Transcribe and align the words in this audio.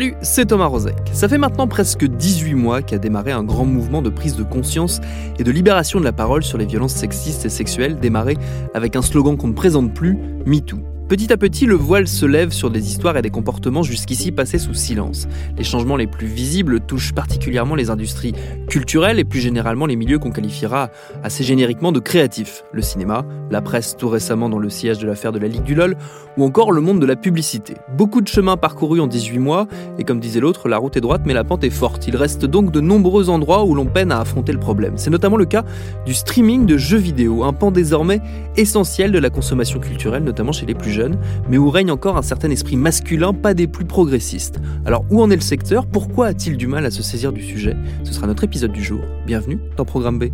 Salut, 0.00 0.14
c'est 0.22 0.46
Thomas 0.46 0.64
Rozek. 0.64 0.96
Ça 1.12 1.28
fait 1.28 1.36
maintenant 1.36 1.68
presque 1.68 2.06
18 2.06 2.54
mois 2.54 2.80
qu'a 2.80 2.96
démarré 2.96 3.32
un 3.32 3.44
grand 3.44 3.66
mouvement 3.66 4.00
de 4.00 4.08
prise 4.08 4.34
de 4.34 4.42
conscience 4.42 4.98
et 5.38 5.44
de 5.44 5.50
libération 5.50 6.00
de 6.00 6.04
la 6.04 6.12
parole 6.12 6.42
sur 6.42 6.56
les 6.56 6.64
violences 6.64 6.94
sexistes 6.94 7.44
et 7.44 7.50
sexuelles, 7.50 7.98
démarré 7.98 8.38
avec 8.72 8.96
un 8.96 9.02
slogan 9.02 9.36
qu'on 9.36 9.48
ne 9.48 9.52
présente 9.52 9.92
plus, 9.92 10.16
MeToo. 10.46 10.78
Petit 11.10 11.32
à 11.32 11.36
petit, 11.36 11.66
le 11.66 11.74
voile 11.74 12.06
se 12.06 12.24
lève 12.24 12.52
sur 12.52 12.70
des 12.70 12.86
histoires 12.86 13.16
et 13.16 13.22
des 13.22 13.30
comportements 13.30 13.82
jusqu'ici 13.82 14.30
passés 14.30 14.60
sous 14.60 14.74
silence. 14.74 15.26
Les 15.58 15.64
changements 15.64 15.96
les 15.96 16.06
plus 16.06 16.28
visibles 16.28 16.78
touchent 16.78 17.12
particulièrement 17.12 17.74
les 17.74 17.90
industries 17.90 18.32
culturelles 18.68 19.18
et 19.18 19.24
plus 19.24 19.40
généralement 19.40 19.86
les 19.86 19.96
milieux 19.96 20.20
qu'on 20.20 20.30
qualifiera 20.30 20.90
assez 21.24 21.42
génériquement 21.42 21.90
de 21.90 21.98
créatifs. 21.98 22.62
Le 22.72 22.80
cinéma, 22.80 23.26
la 23.50 23.60
presse 23.60 23.96
tout 23.96 24.08
récemment 24.08 24.48
dans 24.48 24.60
le 24.60 24.70
sillage 24.70 25.00
de 25.00 25.06
l'affaire 25.08 25.32
de 25.32 25.40
la 25.40 25.48
Ligue 25.48 25.64
du 25.64 25.74
LOL, 25.74 25.96
ou 26.36 26.44
encore 26.44 26.70
le 26.70 26.80
monde 26.80 27.00
de 27.00 27.06
la 27.06 27.16
publicité. 27.16 27.74
Beaucoup 27.96 28.20
de 28.20 28.28
chemins 28.28 28.56
parcourus 28.56 29.00
en 29.00 29.08
18 29.08 29.40
mois, 29.40 29.66
et 29.98 30.04
comme 30.04 30.20
disait 30.20 30.38
l'autre, 30.38 30.68
la 30.68 30.78
route 30.78 30.96
est 30.96 31.00
droite 31.00 31.22
mais 31.24 31.34
la 31.34 31.42
pente 31.42 31.64
est 31.64 31.70
forte. 31.70 32.06
Il 32.06 32.14
reste 32.14 32.44
donc 32.44 32.70
de 32.70 32.80
nombreux 32.80 33.30
endroits 33.30 33.64
où 33.64 33.74
l'on 33.74 33.86
peine 33.86 34.12
à 34.12 34.20
affronter 34.20 34.52
le 34.52 34.60
problème. 34.60 34.92
C'est 34.94 35.10
notamment 35.10 35.36
le 35.36 35.46
cas 35.46 35.64
du 36.06 36.14
streaming 36.14 36.66
de 36.66 36.76
jeux 36.76 36.98
vidéo, 36.98 37.42
un 37.42 37.52
pan 37.52 37.72
désormais 37.72 38.20
essentiel 38.56 39.10
de 39.10 39.18
la 39.18 39.30
consommation 39.30 39.80
culturelle, 39.80 40.22
notamment 40.22 40.52
chez 40.52 40.66
les 40.66 40.74
plus 40.74 40.92
jeunes 40.92 40.99
mais 41.48 41.58
où 41.58 41.70
règne 41.70 41.90
encore 41.90 42.16
un 42.16 42.22
certain 42.22 42.50
esprit 42.50 42.76
masculin, 42.76 43.32
pas 43.32 43.54
des 43.54 43.66
plus 43.66 43.84
progressistes. 43.84 44.60
Alors 44.84 45.04
où 45.10 45.22
en 45.22 45.30
est 45.30 45.36
le 45.36 45.40
secteur? 45.40 45.86
Pourquoi 45.86 46.26
a-t-il 46.26 46.56
du 46.56 46.66
mal 46.66 46.84
à 46.84 46.90
se 46.90 47.02
saisir 47.02 47.32
du 47.32 47.42
sujet? 47.42 47.76
Ce 48.04 48.12
sera 48.12 48.26
notre 48.26 48.44
épisode 48.44 48.72
du 48.72 48.82
jour. 48.82 49.00
Bienvenue 49.26 49.58
dans 49.76 49.84
Programme 49.84 50.18
B. 50.18 50.24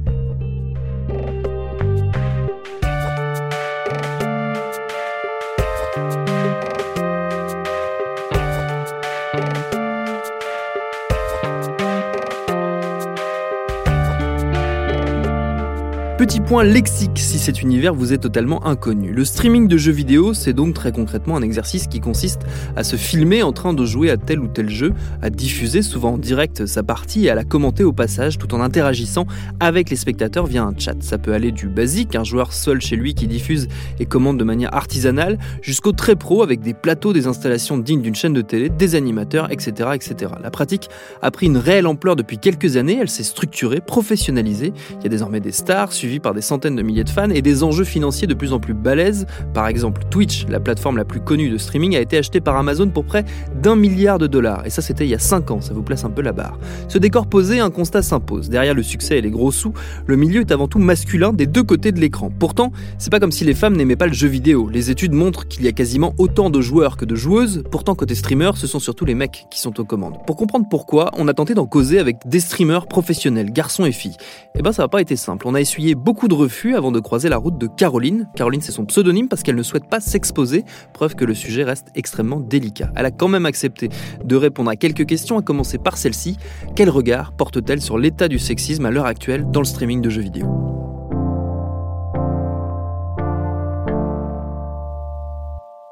point 16.46 16.62
lexique 16.62 17.18
si 17.18 17.40
cet 17.40 17.60
univers 17.60 17.92
vous 17.92 18.12
est 18.12 18.18
totalement 18.18 18.64
inconnu. 18.66 19.12
Le 19.12 19.24
streaming 19.24 19.66
de 19.66 19.76
jeux 19.76 19.90
vidéo, 19.90 20.32
c'est 20.32 20.52
donc 20.52 20.74
très 20.74 20.92
concrètement 20.92 21.36
un 21.36 21.42
exercice 21.42 21.88
qui 21.88 21.98
consiste 21.98 22.42
à 22.76 22.84
se 22.84 22.94
filmer 22.94 23.42
en 23.42 23.52
train 23.52 23.74
de 23.74 23.84
jouer 23.84 24.10
à 24.10 24.16
tel 24.16 24.38
ou 24.38 24.46
tel 24.46 24.70
jeu, 24.70 24.92
à 25.22 25.30
diffuser 25.30 25.82
souvent 25.82 26.12
en 26.12 26.18
direct 26.18 26.66
sa 26.66 26.84
partie 26.84 27.26
et 27.26 27.30
à 27.30 27.34
la 27.34 27.42
commenter 27.42 27.82
au 27.82 27.92
passage 27.92 28.38
tout 28.38 28.54
en 28.54 28.60
interagissant 28.60 29.26
avec 29.58 29.90
les 29.90 29.96
spectateurs 29.96 30.46
via 30.46 30.62
un 30.62 30.72
chat. 30.78 30.94
Ça 31.00 31.18
peut 31.18 31.32
aller 31.32 31.50
du 31.50 31.66
basique, 31.66 32.14
un 32.14 32.22
joueur 32.22 32.52
seul 32.52 32.80
chez 32.80 32.94
lui 32.94 33.14
qui 33.14 33.26
diffuse 33.26 33.66
et 33.98 34.06
commande 34.06 34.38
de 34.38 34.44
manière 34.44 34.72
artisanale, 34.72 35.38
jusqu'au 35.62 35.90
très 35.90 36.14
pro 36.14 36.44
avec 36.44 36.60
des 36.60 36.74
plateaux, 36.74 37.12
des 37.12 37.26
installations 37.26 37.76
dignes 37.76 38.02
d'une 38.02 38.14
chaîne 38.14 38.34
de 38.34 38.42
télé, 38.42 38.68
des 38.68 38.94
animateurs, 38.94 39.50
etc., 39.50 39.90
etc. 39.94 40.30
La 40.40 40.52
pratique 40.52 40.90
a 41.22 41.32
pris 41.32 41.46
une 41.46 41.58
réelle 41.58 41.88
ampleur 41.88 42.14
depuis 42.14 42.38
quelques 42.38 42.76
années, 42.76 42.98
elle 43.00 43.10
s'est 43.10 43.24
structurée, 43.24 43.80
professionnalisée. 43.80 44.72
Il 45.00 45.02
y 45.02 45.06
a 45.06 45.10
désormais 45.10 45.40
des 45.40 45.50
stars, 45.50 45.92
suivi 45.92 46.20
par 46.20 46.35
des 46.36 46.42
centaines 46.42 46.76
de 46.76 46.82
milliers 46.82 47.02
de 47.02 47.10
fans 47.10 47.30
et 47.30 47.42
des 47.42 47.64
enjeux 47.64 47.84
financiers 47.84 48.28
de 48.28 48.34
plus 48.34 48.52
en 48.52 48.60
plus 48.60 48.74
balèzes. 48.74 49.26
Par 49.54 49.66
exemple, 49.66 50.02
Twitch, 50.10 50.46
la 50.48 50.60
plateforme 50.60 50.96
la 50.96 51.04
plus 51.04 51.20
connue 51.20 51.50
de 51.50 51.58
streaming, 51.58 51.96
a 51.96 52.00
été 52.00 52.16
achetée 52.16 52.40
par 52.40 52.56
Amazon 52.56 52.88
pour 52.88 53.04
près 53.04 53.24
d'un 53.60 53.74
milliard 53.74 54.18
de 54.18 54.26
dollars. 54.26 54.64
Et 54.66 54.70
ça, 54.70 54.82
c'était 54.82 55.04
il 55.04 55.10
y 55.10 55.14
a 55.14 55.18
5 55.18 55.50
ans, 55.50 55.60
ça 55.60 55.74
vous 55.74 55.82
place 55.82 56.04
un 56.04 56.10
peu 56.10 56.22
la 56.22 56.32
barre. 56.32 56.58
Ce 56.88 56.98
décor 56.98 57.26
posé, 57.26 57.58
un 57.58 57.70
constat 57.70 58.02
s'impose. 58.02 58.48
Derrière 58.48 58.74
le 58.74 58.82
succès 58.82 59.18
et 59.18 59.20
les 59.20 59.30
gros 59.30 59.50
sous, 59.50 59.72
le 60.06 60.16
milieu 60.16 60.42
est 60.42 60.52
avant 60.52 60.68
tout 60.68 60.78
masculin 60.78 61.32
des 61.32 61.46
deux 61.46 61.62
côtés 61.62 61.90
de 61.90 61.98
l'écran. 61.98 62.30
Pourtant, 62.30 62.70
c'est 62.98 63.10
pas 63.10 63.18
comme 63.20 63.32
si 63.32 63.44
les 63.44 63.54
femmes 63.54 63.76
n'aimaient 63.76 63.96
pas 63.96 64.06
le 64.06 64.12
jeu 64.12 64.28
vidéo. 64.28 64.68
Les 64.68 64.90
études 64.90 65.12
montrent 65.12 65.48
qu'il 65.48 65.64
y 65.64 65.68
a 65.68 65.72
quasiment 65.72 66.14
autant 66.18 66.50
de 66.50 66.60
joueurs 66.60 66.96
que 66.96 67.04
de 67.04 67.16
joueuses. 67.16 67.64
Pourtant, 67.70 67.94
côté 67.94 68.14
streamer, 68.14 68.50
ce 68.56 68.66
sont 68.66 68.78
surtout 68.78 69.04
les 69.04 69.14
mecs 69.14 69.46
qui 69.50 69.60
sont 69.60 69.80
aux 69.80 69.84
commandes. 69.84 70.18
Pour 70.26 70.36
comprendre 70.36 70.66
pourquoi, 70.70 71.10
on 71.16 71.28
a 71.28 71.34
tenté 71.34 71.54
d'en 71.54 71.66
causer 71.66 71.98
avec 71.98 72.16
des 72.26 72.40
streamers 72.40 72.86
professionnels, 72.86 73.50
garçons 73.52 73.86
et 73.86 73.92
filles. 73.92 74.16
Et 74.54 74.58
eh 74.58 74.62
ben, 74.62 74.72
ça 74.72 74.82
n'a 74.82 74.88
pas 74.88 75.00
été 75.00 75.16
simple. 75.16 75.46
On 75.48 75.54
a 75.54 75.60
essuyé 75.60 75.94
beaucoup 75.94 76.25
de 76.28 76.34
refus 76.34 76.76
avant 76.76 76.92
de 76.92 77.00
croiser 77.00 77.28
la 77.28 77.36
route 77.36 77.58
de 77.58 77.66
Caroline. 77.66 78.28
Caroline, 78.34 78.60
c'est 78.60 78.72
son 78.72 78.84
pseudonyme 78.84 79.28
parce 79.28 79.42
qu'elle 79.42 79.56
ne 79.56 79.62
souhaite 79.62 79.88
pas 79.88 80.00
s'exposer, 80.00 80.64
preuve 80.92 81.14
que 81.14 81.24
le 81.24 81.34
sujet 81.34 81.64
reste 81.64 81.88
extrêmement 81.94 82.40
délicat. 82.40 82.90
Elle 82.96 83.06
a 83.06 83.10
quand 83.10 83.28
même 83.28 83.46
accepté 83.46 83.88
de 84.24 84.36
répondre 84.36 84.70
à 84.70 84.76
quelques 84.76 85.06
questions, 85.06 85.38
à 85.38 85.42
commencer 85.42 85.78
par 85.78 85.96
celle-ci. 85.96 86.36
Quel 86.74 86.90
regard 86.90 87.32
porte-t-elle 87.32 87.80
sur 87.80 87.98
l'état 87.98 88.28
du 88.28 88.38
sexisme 88.38 88.86
à 88.86 88.90
l'heure 88.90 89.06
actuelle 89.06 89.50
dans 89.50 89.60
le 89.60 89.66
streaming 89.66 90.00
de 90.00 90.10
jeux 90.10 90.22
vidéo? 90.22 90.46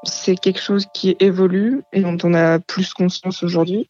C'est 0.03 0.35
quelque 0.35 0.61
chose 0.61 0.87
qui 0.93 1.15
évolue 1.19 1.83
et 1.93 2.01
dont 2.01 2.17
on 2.23 2.33
a 2.33 2.59
plus 2.59 2.93
conscience 2.93 3.43
aujourd'hui 3.43 3.89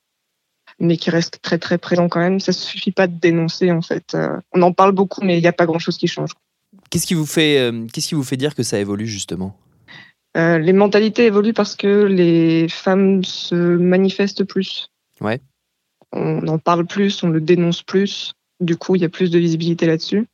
mais 0.80 0.98
qui 0.98 1.10
reste 1.10 1.40
très 1.42 1.58
très 1.58 1.78
présent 1.78 2.10
quand 2.10 2.20
même. 2.20 2.40
Ça 2.40 2.52
suffit 2.52 2.92
pas 2.92 3.08
de 3.08 3.18
dénoncer 3.18 3.72
en 3.72 3.82
fait. 3.82 4.14
Euh, 4.14 4.38
on 4.54 4.62
en 4.62 4.74
parle 4.74 4.92
beaucoup, 4.92 5.22
mais 5.24 5.38
il 5.38 5.42
n'y 5.42 5.48
a 5.48 5.54
pas 5.54 5.66
grand 5.66 5.80
chose 5.80 5.98
qui 5.98 6.08
change. 6.08 6.32
Qu'est-ce 6.90 7.08
qui 7.08 7.14
vous 7.14 7.26
fait, 7.26 7.58
euh, 7.60 7.86
qu'est-ce 7.92 8.10
qui 8.10 8.16
vous 8.16 8.24
fait 8.24 8.38
dire 8.38 8.56
que 8.56 8.64
ça 8.64 8.80
évolue 8.80 9.08
justement? 9.08 9.58
Euh, 10.38 10.58
Les 10.58 10.74
mentalités 10.74 11.26
évoluent 11.26 11.54
parce 11.54 11.76
que 11.76 12.04
les 12.04 12.68
femmes 12.68 13.24
se 13.24 13.56
manifestent 13.56 14.44
plus. 14.44 14.90
Ouais. 15.22 15.40
On 16.12 16.46
en 16.48 16.60
parle 16.60 16.86
plus, 16.86 17.24
on 17.24 17.30
le 17.30 17.42
dénonce 17.42 17.82
plus. 17.82 18.34
Du 18.60 18.78
coup, 18.78 18.96
il 18.96 19.02
y 19.02 19.06
a 19.06 19.10
plus 19.10 19.32
de 19.32 19.40
visibilité 19.40 19.86
là-dessus. 19.86 20.28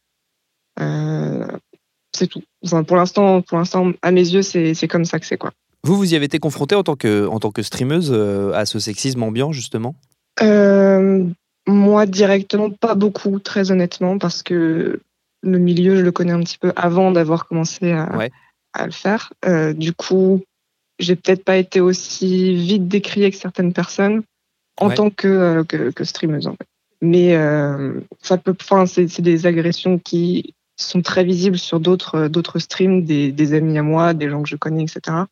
c'est 2.13 2.27
tout. 2.27 2.43
pour 2.87 2.97
l'instant, 2.97 3.41
pour 3.41 3.57
l'instant, 3.57 3.91
à 4.01 4.11
mes 4.11 4.27
yeux, 4.27 4.41
c'est 4.41 4.87
comme 4.87 5.05
ça 5.05 5.19
que 5.19 5.25
c'est 5.25 5.37
quoi. 5.37 5.51
Vous, 5.83 5.97
vous 5.97 6.13
y 6.13 6.15
avez 6.15 6.25
été 6.25 6.37
confronté 6.37 6.75
en 6.75 6.83
tant 6.83 6.95
que, 6.95 7.25
en 7.27 7.39
tant 7.39 7.51
que 7.51 7.63
streameuse 7.63 8.11
à 8.53 8.65
ce 8.65 8.79
sexisme 8.79 9.23
ambiant, 9.23 9.51
justement? 9.51 9.95
Moi, 10.39 12.05
directement, 12.05 12.69
pas 12.71 12.95
beaucoup, 12.95 13.39
très 13.39 13.71
honnêtement, 13.71 14.17
parce 14.17 14.43
que 14.43 14.99
le 15.43 15.57
milieu, 15.57 15.95
je 15.95 16.01
le 16.01 16.11
connais 16.11 16.31
un 16.31 16.41
petit 16.41 16.57
peu 16.57 16.71
avant 16.75 17.11
d'avoir 17.11 17.47
commencé 17.47 17.91
à, 17.91 18.09
à, 18.73 18.85
le 18.85 18.91
faire. 18.91 19.33
Euh, 19.45 19.73
du 19.73 19.93
coup, 19.93 20.43
j'ai 20.99 21.15
peut-être 21.15 21.43
pas 21.43 21.57
été 21.57 21.81
aussi 21.81 22.55
vite 22.55 22.87
décriée 22.87 23.31
que 23.31 23.37
certaines 23.37 23.73
personnes 23.73 24.23
en 24.77 24.89
tant 24.89 25.09
que, 25.09 25.27
euh, 25.27 25.63
que, 25.63 25.91
que, 25.91 26.03
streameuse. 26.03 26.47
En 26.47 26.55
fait. 26.55 26.67
Mais 27.01 27.35
euh, 27.35 27.99
ça 28.21 28.37
peut, 28.37 28.55
enfin, 28.59 28.85
c'est 28.85 29.21
des 29.21 29.45
agressions 29.45 29.97
qui 29.97 30.53
sont 30.77 31.01
très 31.01 31.23
visibles 31.23 31.57
sur 31.57 31.79
d'autres 31.79 32.27
d'autres 32.27 32.59
streams, 32.59 33.03
des, 33.03 33.31
des, 33.31 33.53
amis 33.53 33.77
à 33.77 33.83
moi, 33.83 34.13
des 34.13 34.29
gens 34.29 34.41
que 34.41 34.49
je 34.49 34.55
connais, 34.55 34.83
etc. 34.83 35.25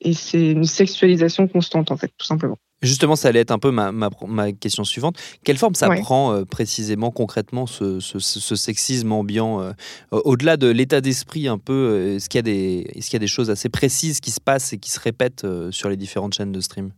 et 0.00 0.12
c'est 0.12 0.50
une 0.50 0.64
sexualisation 0.64 1.48
constante 1.48 1.90
en 1.90 1.96
fait, 1.96 2.12
tout 2.18 2.26
simplement. 2.26 2.58
Justement, 2.82 3.14
ça 3.14 3.28
allait 3.28 3.40
être 3.40 3.52
un 3.52 3.60
peu 3.60 3.70
ma, 3.70 3.92
ma, 3.92 4.52
question 4.52 4.82
suivante. 4.82 5.16
Quelle 5.44 5.56
forme 5.56 5.74
ça 5.74 5.88
prend 5.88 6.32
euh, 6.32 6.44
précisément, 6.44 7.12
concrètement, 7.12 7.66
ce, 7.66 8.00
ce, 8.00 8.56
sexisme 8.56 9.12
ambiant 9.12 9.60
euh, 9.60 9.72
Au-delà 10.10 10.56
de 10.56 10.66
l'état 10.66 11.00
d'esprit, 11.00 11.46
un 11.46 11.58
peu, 11.58 11.72
euh, 11.72 12.16
est-ce 12.16 12.28
qu'il 12.28 12.46
y, 12.46 12.50
est 12.50 13.00
qu'il 13.00 13.12
y, 13.12 13.16
a 13.16 13.20
des 13.20 13.26
choses 13.28 13.50
assez 13.50 13.68
précises 13.68 14.20
qui 14.20 14.32
se 14.32 14.40
passent 14.40 14.72
et 14.72 14.78
qui 14.78 14.90
se 14.90 14.98
répètent 14.98 15.46
sur 15.70 15.88
les 15.88 15.96
différentes 15.96 16.34
chaînes 16.34 16.52
de 16.52 16.60
stream? 16.60 16.90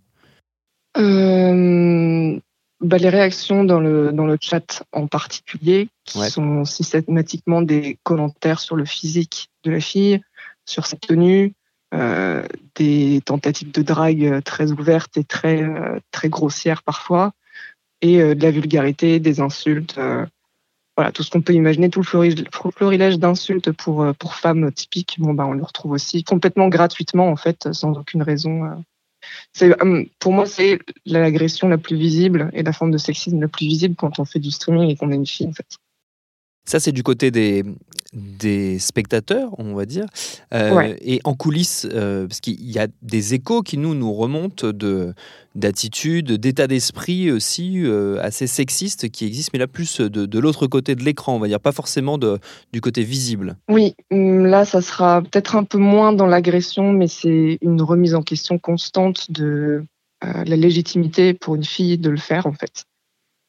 Bah, 0.96 2.98
Les 2.98 3.08
réactions 3.08 3.64
dans 3.64 3.80
le, 3.80 4.12
dans 4.12 4.26
le 4.26 4.38
chat 4.40 4.84
en 4.92 5.06
particulier, 5.06 5.88
qui 6.04 6.18
sont 6.30 6.64
systématiquement 6.64 7.60
des 7.60 7.98
commentaires 8.02 8.60
sur 8.60 8.76
le 8.76 8.86
physique 8.86 9.50
de 9.64 9.70
la 9.70 9.80
fille, 9.80 10.20
sur 10.64 10.86
sa 10.86 10.96
tenue, 10.96 11.54
des 12.74 13.20
tentatives 13.24 13.70
de 13.70 13.82
drague 13.82 14.42
très 14.44 14.72
ouvertes 14.72 15.16
et 15.16 15.24
très, 15.24 15.62
euh, 15.62 15.98
très 16.10 16.28
grossières 16.28 16.82
parfois, 16.82 17.32
et 18.02 18.20
euh, 18.20 18.34
de 18.34 18.42
la 18.42 18.50
vulgarité, 18.50 19.20
des 19.20 19.40
insultes 19.40 19.98
voilà, 20.96 21.10
tout 21.10 21.24
ce 21.24 21.30
qu'on 21.30 21.42
peut 21.42 21.54
imaginer, 21.54 21.90
tout 21.90 22.00
le 22.00 22.70
florilège 22.70 23.18
d'insultes 23.18 23.72
pour, 23.72 24.06
pour 24.16 24.36
femmes 24.36 24.70
typiques, 24.70 25.16
bon, 25.18 25.34
bah, 25.34 25.44
on 25.44 25.52
le 25.52 25.64
retrouve 25.64 25.90
aussi 25.90 26.22
complètement 26.22 26.68
gratuitement, 26.68 27.30
en 27.30 27.34
fait, 27.34 27.72
sans 27.72 27.98
aucune 27.98 28.22
raison. 28.22 28.80
Pour 30.20 30.32
moi, 30.32 30.46
c'est 30.46 30.78
l'agression 31.04 31.66
la 31.66 31.78
plus 31.78 31.96
visible 31.96 32.48
et 32.52 32.62
la 32.62 32.72
forme 32.72 32.92
de 32.92 32.98
sexisme 32.98 33.40
la 33.40 33.48
plus 33.48 33.66
visible 33.66 33.96
quand 33.96 34.20
on 34.20 34.24
fait 34.24 34.38
du 34.38 34.52
streaming 34.52 34.88
et 34.88 34.94
qu'on 34.94 35.10
est 35.10 35.16
une 35.16 35.26
fille, 35.26 35.48
en 35.48 35.52
fait. 35.52 35.66
Ça, 36.64 36.78
c'est 36.78 36.92
du 36.92 37.02
côté 37.02 37.32
des, 37.32 37.64
des 38.14 38.78
spectateurs, 38.78 39.50
on 39.58 39.74
va 39.74 39.86
dire. 39.86 40.06
Euh, 40.52 40.94
et 41.00 41.20
en 41.24 41.34
coulisses, 41.34 41.86
euh, 41.92 42.26
parce 42.26 42.40
qu'il 42.40 42.70
y 42.70 42.78
a 42.78 42.86
des 43.02 43.34
échos 43.34 43.62
qui 43.62 43.76
nous, 43.78 43.94
nous 43.94 44.12
remontent 44.12 44.70
de, 44.70 45.14
d'attitudes, 45.54 46.32
d'état 46.32 46.66
d'esprit 46.66 47.30
aussi 47.30 47.82
euh, 47.84 48.18
assez 48.22 48.46
sexistes 48.46 49.08
qui 49.10 49.26
existent, 49.26 49.50
mais 49.52 49.58
là 49.58 49.66
plus 49.66 50.00
de, 50.00 50.26
de 50.26 50.38
l'autre 50.38 50.66
côté 50.66 50.94
de 50.94 51.02
l'écran, 51.02 51.34
on 51.34 51.38
va 51.38 51.48
dire, 51.48 51.60
pas 51.60 51.72
forcément 51.72 52.18
de, 52.18 52.38
du 52.72 52.80
côté 52.80 53.02
visible. 53.02 53.56
Oui, 53.68 53.94
hum, 54.10 54.46
là, 54.46 54.64
ça 54.64 54.80
sera 54.80 55.22
peut-être 55.22 55.56
un 55.56 55.64
peu 55.64 55.78
moins 55.78 56.12
dans 56.12 56.26
l'agression, 56.26 56.92
mais 56.92 57.08
c'est 57.08 57.58
une 57.60 57.82
remise 57.82 58.14
en 58.14 58.22
question 58.22 58.58
constante 58.58 59.30
de 59.30 59.84
la 60.22 60.56
légitimité 60.56 61.34
pour 61.34 61.54
une 61.54 61.64
fille 61.64 61.98
de 61.98 62.08
le 62.08 62.16
faire, 62.16 62.46
en 62.46 62.54
fait. 62.54 62.86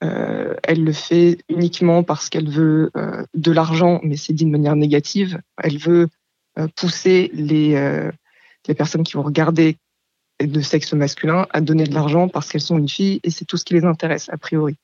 Euh, 0.04 0.56
elle 0.64 0.84
le 0.84 0.92
fait 0.92 1.38
uniquement 1.50 2.04
parce 2.04 2.30
qu'elle 2.30 2.50
veut 2.50 2.92
euh, 2.98 3.24
de 3.34 3.52
l'argent, 3.52 4.00
mais 4.04 4.18
c'est 4.18 4.34
dit 4.34 4.46
de 4.46 4.50
manière 4.50 4.76
négative. 4.76 5.40
Elle 5.62 5.78
veut 5.78 6.08
euh, 6.60 6.68
pousser 6.76 7.32
les, 7.34 8.12
les 8.68 8.74
personnes 8.74 9.04
qui 9.04 9.14
vont 9.14 9.24
regarder 9.24 9.78
de 10.42 10.60
sexe 10.60 10.94
masculin 10.94 11.48
à 11.52 11.62
donner 11.62 11.86
de 11.86 11.94
l'argent 11.94 12.28
parce 12.28 12.50
qu'elles 12.50 12.62
sont 12.62 12.78
une 12.78 12.90
fille 12.90 13.22
et 13.24 13.30
c'est 13.30 13.46
tout 13.46 13.58
ce 13.58 13.64
qui 13.64 13.74
les 13.74 13.86
intéresse 13.86 14.30
a 14.30 14.38
priori. 14.38 14.76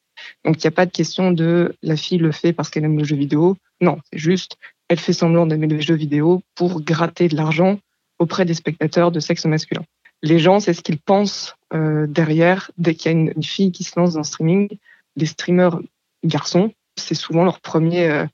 Donc 0.45 0.57
il 0.57 0.65
n'y 0.65 0.69
a 0.69 0.71
pas 0.71 0.85
de 0.85 0.91
question 0.91 1.31
de 1.31 1.75
la 1.81 1.97
fille 1.97 2.19
le 2.19 2.31
fait 2.31 2.53
parce 2.53 2.69
qu'elle 2.69 2.85
aime 2.85 2.97
le 2.97 3.03
jeu 3.03 3.15
vidéo. 3.15 3.57
Non, 3.81 3.97
c'est 4.11 4.19
juste 4.19 4.57
elle 4.87 4.99
fait 4.99 5.13
semblant 5.13 5.45
d'aimer 5.45 5.67
le 5.67 5.79
jeu 5.79 5.95
vidéo 5.95 6.41
pour 6.55 6.81
gratter 6.81 7.27
de 7.29 7.35
l'argent 7.35 7.79
auprès 8.19 8.45
des 8.45 8.53
spectateurs 8.53 9.11
de 9.11 9.19
sexe 9.19 9.45
masculin. 9.45 9.83
Les 10.21 10.37
gens, 10.37 10.59
c'est 10.59 10.73
ce 10.73 10.81
qu'ils 10.81 10.99
pensent 10.99 11.55
derrière 11.73 12.71
dès 12.77 12.93
qu'il 12.93 13.11
y 13.11 13.15
a 13.15 13.17
une, 13.17 13.43
fille 13.43 13.71
qui 13.71 13.85
se 13.85 13.97
lance 13.97 14.13
dans 14.13 14.19
le 14.19 14.25
streaming 14.25 14.67
les 15.15 15.25
streamers 15.25 15.79
garçons, 16.23 16.71
c'est 16.97 17.15
souvent 17.15 17.43
leur, 17.43 17.59
premier, 17.59 18.09
euh, 18.09 18.25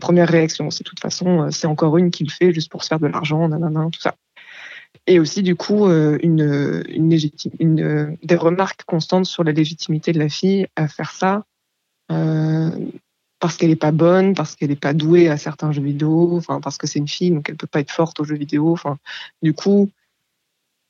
première 0.00 0.28
réaction. 0.28 0.70
C'est 0.70 0.84
de 0.84 0.88
toute 0.88 1.00
façon, 1.00 1.42
euh, 1.42 1.50
c'est 1.50 1.66
encore 1.66 1.98
une 1.98 2.10
qui 2.10 2.24
le 2.24 2.30
fait 2.30 2.52
juste 2.52 2.70
pour 2.70 2.82
se 2.82 2.88
faire 2.88 3.00
de 3.00 3.06
l'argent, 3.06 3.48
nanana, 3.48 3.88
tout 3.92 4.00
ça. 4.00 4.14
Et 5.06 5.20
aussi, 5.20 5.42
du 5.42 5.54
coup, 5.54 5.86
euh, 5.86 6.18
une, 6.22 6.84
une, 6.88 8.16
des 8.22 8.36
remarques 8.36 8.84
constantes 8.86 9.26
sur 9.26 9.44
la 9.44 9.52
légitimité 9.52 10.12
de 10.12 10.18
la 10.18 10.28
fille 10.28 10.66
à 10.76 10.88
faire 10.88 11.12
ça, 11.12 11.44
parce 13.38 13.56
qu'elle 13.56 13.68
n'est 13.68 13.76
pas 13.76 13.92
bonne, 13.92 14.34
parce 14.34 14.56
qu'elle 14.56 14.70
n'est 14.70 14.76
pas 14.76 14.94
douée 14.94 15.28
à 15.28 15.36
certains 15.36 15.70
jeux 15.70 15.82
vidéo, 15.82 16.40
parce 16.62 16.78
que 16.78 16.86
c'est 16.86 16.98
une 16.98 17.08
fille, 17.08 17.30
donc 17.30 17.48
elle 17.48 17.56
peut 17.56 17.66
pas 17.66 17.80
être 17.80 17.90
forte 17.90 18.18
aux 18.20 18.24
jeux 18.24 18.36
vidéo. 18.36 18.76
Du 19.42 19.52
coup, 19.52 19.90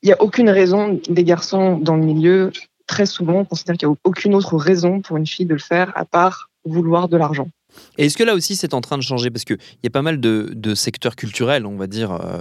il 0.01 0.07
n'y 0.07 0.13
a 0.13 0.21
aucune 0.21 0.49
raison 0.49 0.99
des 1.09 1.23
garçons 1.23 1.77
dans 1.77 1.95
le 1.95 2.05
milieu 2.05 2.51
très 2.87 3.05
souvent, 3.05 3.39
on 3.39 3.45
considère 3.45 3.75
qu'il 3.77 3.87
n'y 3.87 3.93
a 3.93 3.97
aucune 4.03 4.33
autre 4.33 4.57
raison 4.57 5.01
pour 5.01 5.17
une 5.17 5.27
fille 5.27 5.45
de 5.45 5.53
le 5.53 5.59
faire 5.59 5.91
à 5.95 6.05
part 6.05 6.49
vouloir 6.65 7.07
de 7.07 7.17
l'argent. 7.17 7.49
Et 7.97 8.05
est-ce 8.05 8.17
que 8.17 8.23
là 8.23 8.35
aussi 8.35 8.55
c'est 8.55 8.73
en 8.73 8.81
train 8.81 8.97
de 8.97 9.03
changer? 9.03 9.29
Parce 9.29 9.43
qu'il 9.43 9.57
y 9.83 9.87
a 9.87 9.89
pas 9.89 10.01
mal 10.01 10.19
de, 10.19 10.75
secteurs 10.75 11.15
culturels, 11.15 11.65
on 11.65 11.75
va 11.75 11.87
dire, 11.87 12.11
euh, 12.11 12.39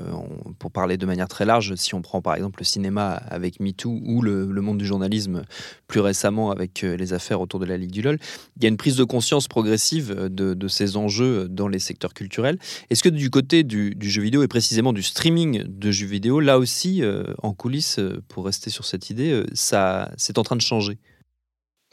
pour 0.59 0.71
parler 0.71 0.97
de 0.97 1.07
manière 1.07 1.29
très 1.29 1.45
large, 1.45 1.75
si 1.77 1.95
on 1.95 2.03
prend 2.03 2.21
par 2.21 2.35
exemple 2.35 2.61
le 2.61 2.65
cinéma 2.65 3.13
avec 3.13 3.61
MeToo 3.61 4.01
ou 4.05 4.23
le, 4.23 4.47
monde 4.47 4.79
du 4.79 4.85
journalisme 4.85 5.45
plus 5.87 6.01
récemment 6.01 6.51
avec 6.51 6.83
euh, 6.83 6.97
les 6.97 7.13
affaires 7.13 7.41
autour 7.41 7.61
de 7.61 7.67
la 7.67 7.77
Ligue 7.77 7.93
du 7.93 8.03
LOL, 8.03 8.19
il 8.57 8.63
y 8.63 8.67
a 8.67 8.69
une 8.69 8.77
prise 8.77 8.97
de 8.97 9.05
conscience 9.05 9.49
progressive 9.49 10.29
de, 10.29 10.69
ces 10.69 10.97
enjeux 10.97 11.49
dans 11.49 11.69
les 11.69 11.79
secteurs 11.79 12.13
culturels. 12.13 12.59
Est-ce 12.91 13.03
que 13.03 13.09
du 13.09 13.31
côté 13.31 13.63
du, 13.63 13.95
jeu 14.01 14.23
vidéo 14.23 14.43
et 14.43 14.49
précisément 14.49 14.93
du 14.93 15.03
streaming 15.03 15.63
de 15.65 15.91
jeux 15.91 16.07
vidéo, 16.07 16.41
là 16.41 16.59
aussi, 16.59 17.03
euh, 17.03 17.23
en 17.43 17.53
coulisses, 17.53 18.01
pour 18.29 18.47
rester 18.47 18.71
sur 18.71 18.85
cette 18.85 19.11
idée, 19.11 19.45
ça 19.55 20.11
c'est 20.17 20.39
en 20.39 20.43
train 20.43 20.57
de 20.57 20.61
changer? 20.61 20.99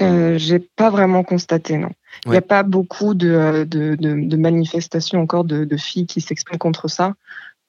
Euh, 0.02 0.38
j'ai 0.38 0.60
pas 0.60 0.90
vraiment 0.90 1.24
constaté, 1.24 1.78
non. 1.78 1.92
Il 2.26 2.32
n'y 2.32 2.38
a 2.38 2.42
pas 2.42 2.64
beaucoup 2.64 3.14
de, 3.14 3.66
de, 3.66 3.96
de, 3.96 4.38
manifestations 4.38 5.20
encore 5.20 5.44
de, 5.44 5.78
filles 5.78 6.06
qui 6.06 6.22
s'expriment 6.22 6.58
contre 6.58 6.88
ça. 6.88 7.14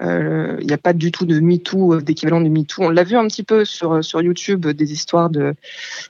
Euh, 0.03 0.57
il 0.61 0.67
n'y 0.67 0.73
a 0.73 0.79
pas 0.79 0.93
du 0.93 1.13
tout 1.13 1.25
de 1.25 1.39
MeToo, 1.39 1.95
euh, 1.95 2.01
d'équivalent 2.01 2.41
de 2.41 2.49
MeToo. 2.49 2.83
On 2.83 2.91
l'a 2.91 3.05
vu 3.05 3.17
un 3.17 3.27
petit 3.29 3.45
peu 3.45 3.65
sur, 3.65 4.05
sur 4.05 4.21
YouTube, 4.23 4.67
des 4.67 4.93
histoires 4.93 5.31
de, 5.31 5.55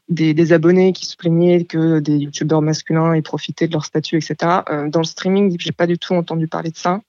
des, 0.08 0.32
des 0.32 0.52
abonnés 0.52 0.92
qui 0.92 1.04
se 1.04 1.16
plaignaient 1.16 1.64
que 1.64 2.00
des 2.00 2.16
YouTubeurs 2.16 2.62
masculins 2.62 3.12
aient 3.12 3.22
profité 3.22 3.66
de 3.66 3.72
leur 3.72 3.84
statut, 3.84 4.16
etc. 4.16 4.37
dans 4.88 5.00
le 5.00 5.04
streaming, 5.04 5.56
j'ai 5.58 5.72
pas 5.72 5.87
du 5.87 5.98
tout 5.98 6.14
entendu 6.14 6.48
parler 6.48 6.70
de 6.70 6.78
ça. 6.78 7.00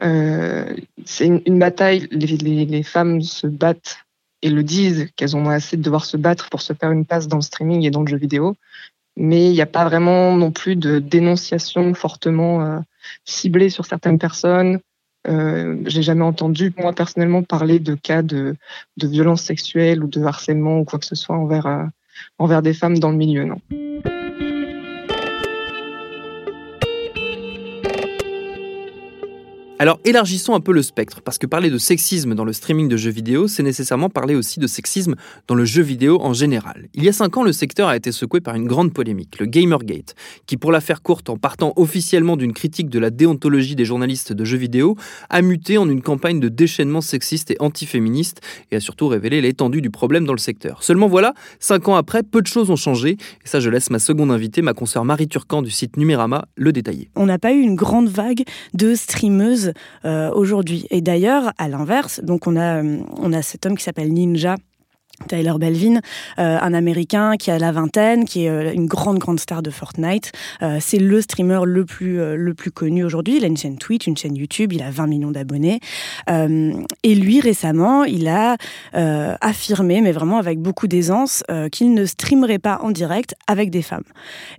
c'est 0.00 1.26
une, 1.26 1.42
une, 1.46 1.58
bataille, 1.58 2.08
les, 2.10 2.26
les, 2.26 2.66
les 2.66 2.82
femmes 2.82 3.22
se 3.22 3.46
battent 3.46 4.04
et 4.44 4.50
le 4.50 4.62
disent 4.62 5.08
qu'elles 5.16 5.36
ont 5.36 5.48
assez 5.48 5.78
de 5.78 5.82
devoir 5.82 6.04
se 6.04 6.18
battre 6.18 6.50
pour 6.50 6.60
se 6.60 6.74
faire 6.74 6.90
une 6.90 7.06
place 7.06 7.28
dans 7.28 7.38
le 7.38 7.42
streaming 7.42 7.82
et 7.84 7.90
dans 7.90 8.02
le 8.02 8.08
jeu 8.08 8.18
vidéo. 8.18 8.56
Mais 9.16 9.46
il 9.46 9.52
n'y 9.52 9.60
a 9.60 9.66
pas 9.66 9.84
vraiment 9.84 10.36
non 10.36 10.50
plus 10.50 10.76
de 10.76 10.98
dénonciation 10.98 11.94
fortement 11.94 12.62
euh, 12.62 12.78
ciblée 13.24 13.70
sur 13.70 13.86
certaines 13.86 14.18
personnes. 14.18 14.80
Euh, 15.26 15.76
J'ai 15.86 16.02
jamais 16.02 16.24
entendu, 16.24 16.72
moi 16.76 16.92
personnellement, 16.92 17.42
parler 17.42 17.78
de 17.78 17.94
cas 17.94 18.22
de, 18.22 18.56
de 18.96 19.06
violence 19.06 19.42
sexuelle 19.42 20.02
ou 20.02 20.08
de 20.08 20.22
harcèlement 20.22 20.80
ou 20.80 20.84
quoi 20.84 20.98
que 20.98 21.06
ce 21.06 21.14
soit 21.14 21.36
envers, 21.36 21.66
euh, 21.66 21.84
envers 22.38 22.62
des 22.62 22.74
femmes 22.74 22.98
dans 22.98 23.10
le 23.10 23.16
milieu, 23.16 23.44
non. 23.44 23.60
Alors 29.84 30.00
élargissons 30.06 30.54
un 30.54 30.60
peu 30.60 30.72
le 30.72 30.80
spectre, 30.80 31.20
parce 31.20 31.36
que 31.36 31.46
parler 31.46 31.68
de 31.68 31.76
sexisme 31.76 32.34
dans 32.34 32.46
le 32.46 32.54
streaming 32.54 32.88
de 32.88 32.96
jeux 32.96 33.10
vidéo, 33.10 33.48
c'est 33.48 33.62
nécessairement 33.62 34.08
parler 34.08 34.34
aussi 34.34 34.58
de 34.58 34.66
sexisme 34.66 35.14
dans 35.46 35.54
le 35.54 35.66
jeu 35.66 35.82
vidéo 35.82 36.22
en 36.22 36.32
général. 36.32 36.88
Il 36.94 37.04
y 37.04 37.08
a 37.10 37.12
cinq 37.12 37.36
ans, 37.36 37.42
le 37.42 37.52
secteur 37.52 37.88
a 37.88 37.94
été 37.94 38.10
secoué 38.10 38.40
par 38.40 38.54
une 38.54 38.66
grande 38.66 38.94
polémique, 38.94 39.38
le 39.38 39.44
Gamergate, 39.44 40.14
qui 40.46 40.56
pour 40.56 40.72
la 40.72 40.80
faire 40.80 41.02
courte 41.02 41.28
en 41.28 41.36
partant 41.36 41.74
officiellement 41.76 42.38
d'une 42.38 42.54
critique 42.54 42.88
de 42.88 42.98
la 42.98 43.10
déontologie 43.10 43.76
des 43.76 43.84
journalistes 43.84 44.32
de 44.32 44.42
jeux 44.46 44.56
vidéo, 44.56 44.96
a 45.28 45.42
muté 45.42 45.76
en 45.76 45.86
une 45.90 46.00
campagne 46.00 46.40
de 46.40 46.48
déchaînement 46.48 47.02
sexiste 47.02 47.50
et 47.50 47.56
antiféministe, 47.60 48.40
et 48.70 48.76
a 48.76 48.80
surtout 48.80 49.08
révélé 49.08 49.42
l'étendue 49.42 49.82
du 49.82 49.90
problème 49.90 50.24
dans 50.24 50.32
le 50.32 50.38
secteur. 50.38 50.82
Seulement 50.82 51.08
voilà, 51.08 51.34
cinq 51.60 51.88
ans 51.88 51.96
après, 51.96 52.22
peu 52.22 52.40
de 52.40 52.46
choses 52.46 52.70
ont 52.70 52.76
changé, 52.76 53.18
et 53.44 53.48
ça 53.48 53.60
je 53.60 53.68
laisse 53.68 53.90
ma 53.90 53.98
seconde 53.98 54.30
invitée, 54.30 54.62
ma 54.62 54.72
consoeur 54.72 55.04
Marie 55.04 55.28
Turcan 55.28 55.60
du 55.60 55.70
site 55.70 55.98
Numérama, 55.98 56.46
le 56.56 56.72
détailler. 56.72 57.10
On 57.16 57.26
n'a 57.26 57.38
pas 57.38 57.52
eu 57.52 57.60
une 57.60 57.74
grande 57.74 58.08
vague 58.08 58.44
de 58.72 58.94
streameuses 58.94 59.73
aujourd'hui. 60.04 60.86
Et 60.90 61.00
d'ailleurs, 61.00 61.52
à 61.58 61.68
l'inverse, 61.68 62.20
donc 62.22 62.46
on 62.46 62.56
a, 62.56 62.82
on 62.82 63.32
a 63.32 63.42
cet 63.42 63.66
homme 63.66 63.76
qui 63.76 63.84
s'appelle 63.84 64.12
Ninja, 64.12 64.56
Tyler 65.28 65.52
Belvin, 65.58 66.00
euh, 66.38 66.58
un 66.60 66.74
Américain 66.74 67.36
qui 67.36 67.50
a 67.50 67.58
la 67.58 67.72
vingtaine, 67.72 68.24
qui 68.24 68.44
est 68.44 68.48
euh, 68.48 68.72
une 68.72 68.86
grande 68.86 69.18
grande 69.18 69.40
star 69.40 69.62
de 69.62 69.70
Fortnite. 69.70 70.32
Euh, 70.62 70.78
c'est 70.80 70.98
le 70.98 71.20
streamer 71.20 71.60
le 71.64 71.84
plus 71.84 72.04
le 72.14 72.54
plus 72.54 72.70
connu 72.70 73.04
aujourd'hui. 73.04 73.36
Il 73.36 73.44
a 73.44 73.46
une 73.46 73.56
chaîne 73.56 73.78
Twitch, 73.78 74.06
une 74.06 74.16
chaîne 74.16 74.36
YouTube. 74.36 74.72
Il 74.72 74.82
a 74.82 74.90
20 74.90 75.06
millions 75.06 75.30
d'abonnés. 75.30 75.80
et 76.28 77.14
lui 77.14 77.40
récemment, 77.40 78.04
il 78.04 78.28
a 78.28 78.56
affirmé, 78.92 80.00
mais 80.00 80.12
vraiment 80.12 80.38
avec 80.38 80.58
beaucoup 80.58 80.86
d'aisance, 80.86 81.42
qu'il 81.72 81.94
ne 81.94 82.04
streamerait 82.04 82.58
pas 82.58 82.78
en 82.82 82.90
direct 82.90 83.34
avec 83.46 83.70
des 83.70 83.82
femmes. 83.82 84.04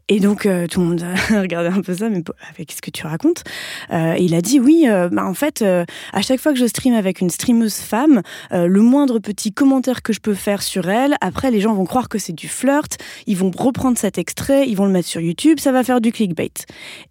Et 0.09 0.19
donc 0.19 0.47
tout 0.69 0.79
le 0.79 0.85
monde 0.85 1.03
a 1.03 1.39
regardé 1.41 1.69
un 1.69 1.81
peu 1.81 1.93
ça, 1.93 2.09
mais 2.09 2.23
avec 2.53 2.71
ce 2.71 2.81
que 2.81 2.91
tu 2.91 3.05
racontes. 3.05 3.43
il 3.91 4.33
a 4.35 4.41
dit 4.41 4.59
oui. 4.59 4.85
Bah, 5.11 5.25
en 5.25 5.33
fait, 5.33 5.61
à 5.61 6.21
chaque 6.21 6.39
fois 6.39 6.53
que 6.53 6.59
je 6.59 6.65
stream 6.65 6.93
avec 6.93 7.21
une 7.21 7.29
streameuse 7.29 7.75
femme, 7.75 8.21
le 8.51 8.81
moindre 8.81 9.19
petit 9.19 9.51
commentaire 9.51 10.01
que 10.01 10.13
je 10.13 10.19
peux 10.19 10.33
faire 10.33 10.44
faire 10.45 10.61
sur 10.61 10.87
elle. 10.89 11.15
Après, 11.21 11.49
les 11.49 11.59
gens 11.59 11.73
vont 11.73 11.85
croire 11.85 12.07
que 12.07 12.19
c'est 12.19 12.33
du 12.33 12.47
flirt. 12.47 12.97
Ils 13.25 13.35
vont 13.35 13.51
reprendre 13.51 13.97
cet 13.97 14.19
extrait, 14.19 14.69
ils 14.69 14.75
vont 14.75 14.85
le 14.85 14.91
mettre 14.91 15.07
sur 15.07 15.19
YouTube. 15.19 15.59
Ça 15.59 15.71
va 15.71 15.83
faire 15.83 16.01
du 16.01 16.11
clickbait. 16.11 16.51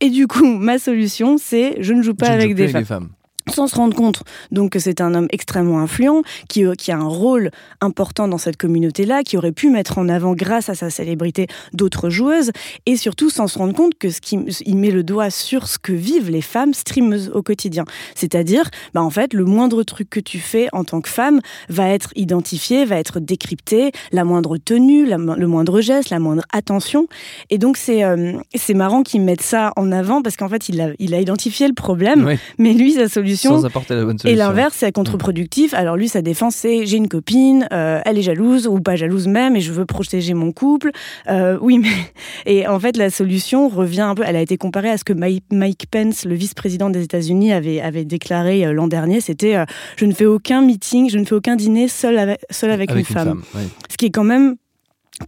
Et 0.00 0.08
du 0.08 0.28
coup, 0.28 0.46
ma 0.58 0.78
solution, 0.78 1.36
c'est 1.36 1.76
je 1.80 1.92
ne 1.92 2.02
joue 2.02 2.14
pas 2.14 2.28
avec, 2.28 2.54
des, 2.54 2.68
femmes. 2.68 3.10
Sans 3.52 3.66
se 3.66 3.76
rendre 3.76 3.94
compte 3.94 4.22
donc 4.50 4.72
que 4.72 4.78
c'est 4.78 5.00
un 5.00 5.14
homme 5.14 5.28
extrêmement 5.30 5.80
influent, 5.80 6.22
qui, 6.48 6.64
qui 6.78 6.92
a 6.92 6.96
un 6.96 7.08
rôle 7.08 7.50
important 7.80 8.28
dans 8.28 8.38
cette 8.38 8.56
communauté-là, 8.56 9.22
qui 9.22 9.36
aurait 9.36 9.52
pu 9.52 9.70
mettre 9.70 9.98
en 9.98 10.08
avant 10.08 10.34
grâce 10.34 10.68
à 10.68 10.74
sa 10.74 10.90
célébrité 10.90 11.46
d'autres 11.72 12.10
joueuses, 12.10 12.50
et 12.86 12.96
surtout 12.96 13.30
sans 13.30 13.46
se 13.46 13.58
rendre 13.58 13.74
compte 13.74 13.96
que 13.98 14.10
ce 14.10 14.20
qui 14.20 14.38
il 14.66 14.76
met 14.76 14.90
le 14.90 15.02
doigt 15.02 15.30
sur 15.30 15.68
ce 15.68 15.78
que 15.78 15.92
vivent 15.92 16.30
les 16.30 16.40
femmes 16.40 16.74
streameuses 16.74 17.30
au 17.34 17.42
quotidien. 17.42 17.84
C'est-à-dire, 18.14 18.70
bah 18.94 19.02
en 19.02 19.10
fait, 19.10 19.34
le 19.34 19.44
moindre 19.44 19.82
truc 19.82 20.10
que 20.10 20.20
tu 20.20 20.38
fais 20.38 20.68
en 20.72 20.84
tant 20.84 21.00
que 21.00 21.08
femme 21.08 21.40
va 21.68 21.88
être 21.88 22.10
identifié, 22.16 22.84
va 22.84 22.96
être 22.96 23.20
décrypté, 23.20 23.92
la 24.12 24.24
moindre 24.24 24.56
tenue, 24.56 25.06
le 25.06 25.46
moindre 25.46 25.80
geste, 25.80 26.10
la 26.10 26.18
moindre 26.18 26.44
attention. 26.52 27.06
Et 27.50 27.58
donc 27.58 27.76
c'est 27.76 28.04
euh, 28.04 28.32
marrant 28.74 29.02
qu'ils 29.02 29.22
mettent 29.22 29.42
ça 29.42 29.72
en 29.76 29.92
avant 29.92 30.22
parce 30.22 30.36
qu'en 30.36 30.48
fait 30.48 30.68
il 30.68 30.80
a 30.80 30.88
il 30.98 31.14
a 31.14 31.20
identifié 31.20 31.68
le 31.68 31.74
problème, 31.74 32.36
mais 32.58 32.72
lui 32.72 32.92
sa 32.92 33.08
solution 33.08 33.33
sans 33.36 33.64
apporter 33.64 33.94
la 33.94 34.04
bonne 34.04 34.18
solution. 34.18 34.34
Et 34.34 34.38
l'inverse, 34.38 34.76
c'est 34.78 34.92
contre-productif. 34.92 35.74
Alors 35.74 35.96
lui, 35.96 36.08
sa 36.08 36.22
défense, 36.22 36.54
c'est 36.56 36.86
j'ai 36.86 36.96
une 36.96 37.08
copine, 37.08 37.68
euh, 37.72 38.00
elle 38.04 38.18
est 38.18 38.22
jalouse 38.22 38.66
ou 38.66 38.80
pas 38.80 38.96
jalouse 38.96 39.26
même, 39.26 39.56
et 39.56 39.60
je 39.60 39.72
veux 39.72 39.86
protéger 39.86 40.34
mon 40.34 40.52
couple. 40.52 40.90
Euh, 41.28 41.58
oui, 41.60 41.78
mais 41.78 41.88
et 42.46 42.66
en 42.66 42.78
fait, 42.78 42.96
la 42.96 43.10
solution 43.10 43.68
revient 43.68 44.02
un 44.02 44.14
peu. 44.14 44.22
Elle 44.26 44.36
a 44.36 44.42
été 44.42 44.56
comparée 44.56 44.90
à 44.90 44.98
ce 44.98 45.04
que 45.04 45.12
Mike 45.12 45.86
Pence, 45.90 46.24
le 46.24 46.34
vice-président 46.34 46.90
des 46.90 47.02
États-Unis, 47.02 47.52
avait 47.52 47.80
avait 47.80 48.04
déclaré 48.04 48.66
euh, 48.66 48.72
l'an 48.72 48.86
dernier. 48.86 49.20
C'était 49.20 49.56
je 49.96 50.04
ne 50.04 50.12
fais 50.12 50.26
aucun 50.26 50.62
meeting, 50.62 51.10
je 51.10 51.18
ne 51.18 51.24
fais 51.24 51.34
aucun 51.34 51.56
dîner 51.56 51.88
seul 51.88 52.18
avec 52.18 52.40
seul 52.50 52.70
avec, 52.70 52.90
une, 52.90 53.04
femme. 53.04 53.42
Ce 53.90 53.96
qui 53.96 54.06
est 54.06 54.10
quand 54.10 54.24
même 54.24 54.56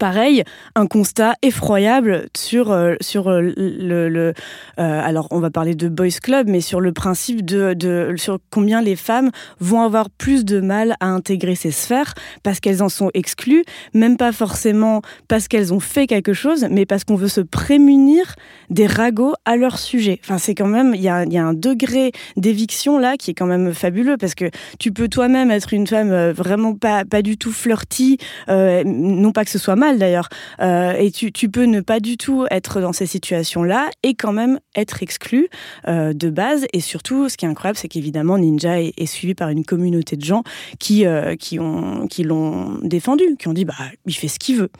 Pareil, 0.00 0.42
un 0.74 0.88
constat 0.88 1.34
effroyable 1.42 2.26
sur 2.36 2.72
euh, 2.72 2.96
sur 3.00 3.28
euh, 3.28 3.40
le, 3.40 4.10
euh, 4.18 4.32
alors 4.78 5.28
on 5.30 5.38
va 5.38 5.50
parler 5.50 5.76
de 5.76 5.88
boys 5.88 6.08
club 6.20 6.48
mais 6.48 6.60
sur 6.60 6.80
le 6.80 6.90
principe 6.90 7.44
de, 7.44 7.72
de 7.72 8.12
sur 8.16 8.40
combien 8.50 8.82
les 8.82 8.96
femmes 8.96 9.30
vont 9.60 9.82
avoir 9.82 10.10
plus 10.10 10.44
de 10.44 10.58
mal 10.58 10.96
à 10.98 11.06
intégrer 11.06 11.54
ces 11.54 11.70
sphères 11.70 12.14
parce 12.42 12.58
qu'elles 12.58 12.82
en 12.82 12.88
sont 12.88 13.12
exclues, 13.14 13.62
même 13.94 14.16
pas 14.16 14.32
forcément 14.32 15.02
parce 15.28 15.46
qu'elles 15.46 15.72
ont 15.72 15.78
fait 15.78 16.08
quelque 16.08 16.32
chose, 16.32 16.66
mais 16.68 16.84
parce 16.84 17.04
qu'on 17.04 17.14
veut 17.14 17.28
se 17.28 17.40
prémunir 17.40 18.34
des 18.70 18.88
ragots 18.88 19.34
à 19.44 19.56
leur 19.56 19.78
sujet. 19.78 20.18
Enfin 20.24 20.38
c'est 20.38 20.56
quand 20.56 20.66
même 20.66 20.96
il 20.96 21.00
y 21.00 21.08
a, 21.08 21.24
y 21.26 21.38
a 21.38 21.44
un 21.44 21.54
degré 21.54 22.10
d'éviction 22.36 22.98
là 22.98 23.16
qui 23.16 23.30
est 23.30 23.34
quand 23.34 23.46
même 23.46 23.72
fabuleux 23.72 24.16
parce 24.16 24.34
que 24.34 24.50
tu 24.80 24.90
peux 24.90 25.06
toi-même 25.06 25.52
être 25.52 25.72
une 25.72 25.86
femme 25.86 26.30
vraiment 26.32 26.74
pas 26.74 27.04
pas 27.04 27.22
du 27.22 27.38
tout 27.38 27.52
flirty, 27.52 28.18
non 28.48 29.30
pas 29.30 29.44
que 29.44 29.50
ce 29.52 29.60
soit 29.60 29.75
mal 29.76 29.98
d'ailleurs. 29.98 30.28
Euh, 30.60 30.94
et 30.94 31.10
tu, 31.10 31.48
peux 31.48 31.64
ne 31.64 31.80
pas 31.80 32.00
du 32.00 32.16
tout 32.16 32.46
être 32.50 32.80
dans 32.80 32.92
ces 32.92 33.06
situations-là 33.06 33.90
et 34.02 34.14
quand 34.14 34.32
même 34.32 34.58
être 34.74 35.02
exclu 35.02 35.48
euh, 35.86 36.12
de 36.12 36.30
base. 36.30 36.66
Et 36.72 36.80
surtout, 36.80 37.28
ce 37.28 37.36
qui 37.36 37.44
est 37.44 37.48
incroyable, 37.48 37.78
c'est 37.78 37.88
qu'évidemment, 37.88 38.38
Ninja 38.38 38.80
est, 38.80 39.06
suivi 39.06 39.34
par 39.34 39.50
une 39.50 39.64
communauté 39.64 40.16
de 40.16 40.24
gens 40.24 40.42
qui, 40.80 41.06
euh, 41.06 41.36
qui, 41.36 41.60
ont, 41.60 42.08
qui 42.08 42.24
l'ont 42.24 42.78
défendu, 42.82 43.24
qui 43.38 43.46
ont 43.46 43.52
dit 43.52 43.64
bah, 43.64 43.74
il 44.04 44.14
fait 44.14 44.28
ce 44.28 44.38
qu'il 44.38 44.56
veut. 44.56 44.70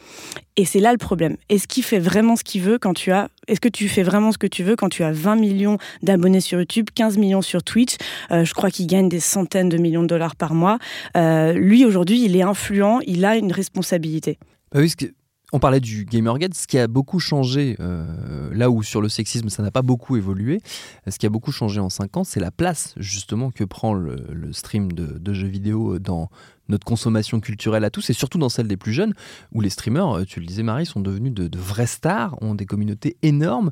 Et 0.57 0.65
c'est 0.65 0.81
là 0.81 0.91
le 0.91 0.99
problème. 0.99 1.37
Est-ce 1.49 1.69
qu'il 1.69 1.85
fait 1.85 1.99
vraiment 1.99 2.35
ce 2.35 2.43
qu'il 2.43 2.63
veut 2.63 2.79
quand 2.79 2.95
tu 2.95 3.13
as. 3.13 3.29
Est-ce 3.47 3.61
que 3.61 3.69
tu 3.69 3.89
fais 3.89 4.03
vraiment 4.03 4.33
ce 4.33 4.39
que 4.39 4.47
tu 4.47 4.65
veux 4.65 4.75
quand 4.75 4.89
tu 4.89 5.05
as 5.05 5.13
20 5.13 5.37
millions 5.37 5.79
d'abonnés 6.03 6.41
sur 6.41 6.59
YouTube, 6.59 6.89
15 6.95 7.19
millions 7.19 7.43
sur 7.43 7.63
Twitch 7.63 7.97
Je 8.31 8.53
crois 8.55 8.71
qu'il 8.71 8.87
gagne 8.87 9.09
des 9.09 9.21
centaines 9.21 9.69
de 9.69 9.77
millions 9.77 10.03
de 10.03 10.09
dollars 10.09 10.35
par 10.35 10.55
mois. 10.55 10.79
lui, 11.15 11.85
aujourd'hui, 11.85 12.25
il 12.25 12.37
est 12.37 12.43
influent, 12.43 13.01
il 13.07 13.25
a 13.25 13.37
une 13.37 13.53
responsabilité. 13.53 14.39
Bah 14.73 14.81
on 15.53 15.61
parlait 15.61 15.79
du 15.79 16.05
Gamergate, 16.05 16.55
ce 16.55 16.67
qui 16.67 16.77
a 16.77 16.89
beaucoup 16.89 17.21
changé, 17.21 17.77
euh, 17.79 18.53
là 18.53 18.69
où 18.69 18.83
sur 18.83 19.01
le 19.01 19.09
sexisme 19.09 19.49
ça 19.49 19.63
n'a 19.63 19.71
pas 19.71 19.83
beaucoup 19.83 20.17
évolué, 20.17 20.61
ce 21.09 21.19
qui 21.19 21.27
a 21.27 21.29
beaucoup 21.29 21.53
changé 21.53 21.79
en 21.79 21.89
5 21.89 22.17
ans, 22.17 22.25
c'est 22.25 22.41
la 22.41 22.51
place 22.51 22.95
justement 22.97 23.53
que 23.53 23.63
prend 23.63 23.95
le, 23.95 24.53
stream 24.53 24.91
de, 24.91 25.33
jeux 25.33 25.47
vidéo 25.47 26.01
dans 26.01 26.31
notre 26.69 26.85
consommation 26.85 27.39
culturelle 27.39 27.85
à 27.85 27.91
tous, 27.91 28.11
et 28.11 28.13
surtout 28.13 28.39
dans 28.39 28.49
celle 28.49 28.67
des 28.67 28.77
plus 28.77 28.93
jeunes, 28.93 29.15
où 29.53 29.61
les 29.61 29.71
streamers, 29.71 30.19
euh, 30.19 30.25
tu 30.25 30.41
le 30.41 30.47
disais 30.47 30.65
Marie, 30.65 30.85
sont 30.85 30.99
devenus 30.99 31.33
de, 31.33 31.47
de 31.47 31.59
vraies 31.59 31.87
stars, 31.87 32.37
ont 32.43 32.57
des 32.57 32.67
communautés 32.67 33.17
énormes, 33.23 33.71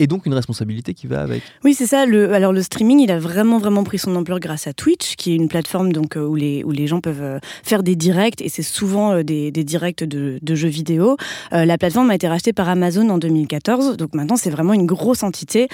et 0.00 0.08
donc 0.08 0.26
une 0.26 0.34
responsabilité 0.34 0.92
qui 0.92 1.06
va 1.06 1.22
avec. 1.22 1.42
Oui, 1.62 1.74
c'est 1.74 1.86
ça. 1.86 2.04
Le, 2.04 2.32
alors 2.32 2.52
le 2.52 2.62
streaming, 2.62 2.98
il 2.98 3.12
a 3.12 3.18
vraiment 3.18 3.58
vraiment 3.58 3.84
pris 3.84 3.98
son 3.98 4.16
ampleur 4.16 4.40
grâce 4.40 4.66
à 4.66 4.72
Twitch, 4.72 5.14
qui 5.14 5.32
est 5.32 5.36
une 5.36 5.46
plateforme 5.46 5.92
donc 5.92 6.16
euh, 6.16 6.26
où 6.26 6.34
les 6.34 6.64
où 6.64 6.72
les 6.72 6.88
gens 6.88 7.00
peuvent 7.00 7.22
euh, 7.22 7.38
faire 7.62 7.84
des 7.84 7.94
directs 7.94 8.42
et 8.42 8.48
c'est 8.48 8.64
souvent 8.64 9.12
euh, 9.12 9.22
des, 9.22 9.52
des, 9.52 9.62
directs 9.62 10.02
de, 10.02 10.40
de, 10.42 10.54
jeux 10.54 10.68
vidéo. 10.68 11.16
la 11.52 11.78
plateforme 11.78 12.10
a 12.10 12.14
été 12.14 12.26
rachetée 12.26 12.52
par 12.52 12.68
Amazon 12.68 13.08
en 13.08 13.18
2014, 13.18 13.96
donc 13.96 14.14
maintenant 14.14 14.36
c'est 14.36 14.50
vraiment 14.50 14.72
une 14.72 14.86
grosse 14.86 15.22
entité. 15.22 15.68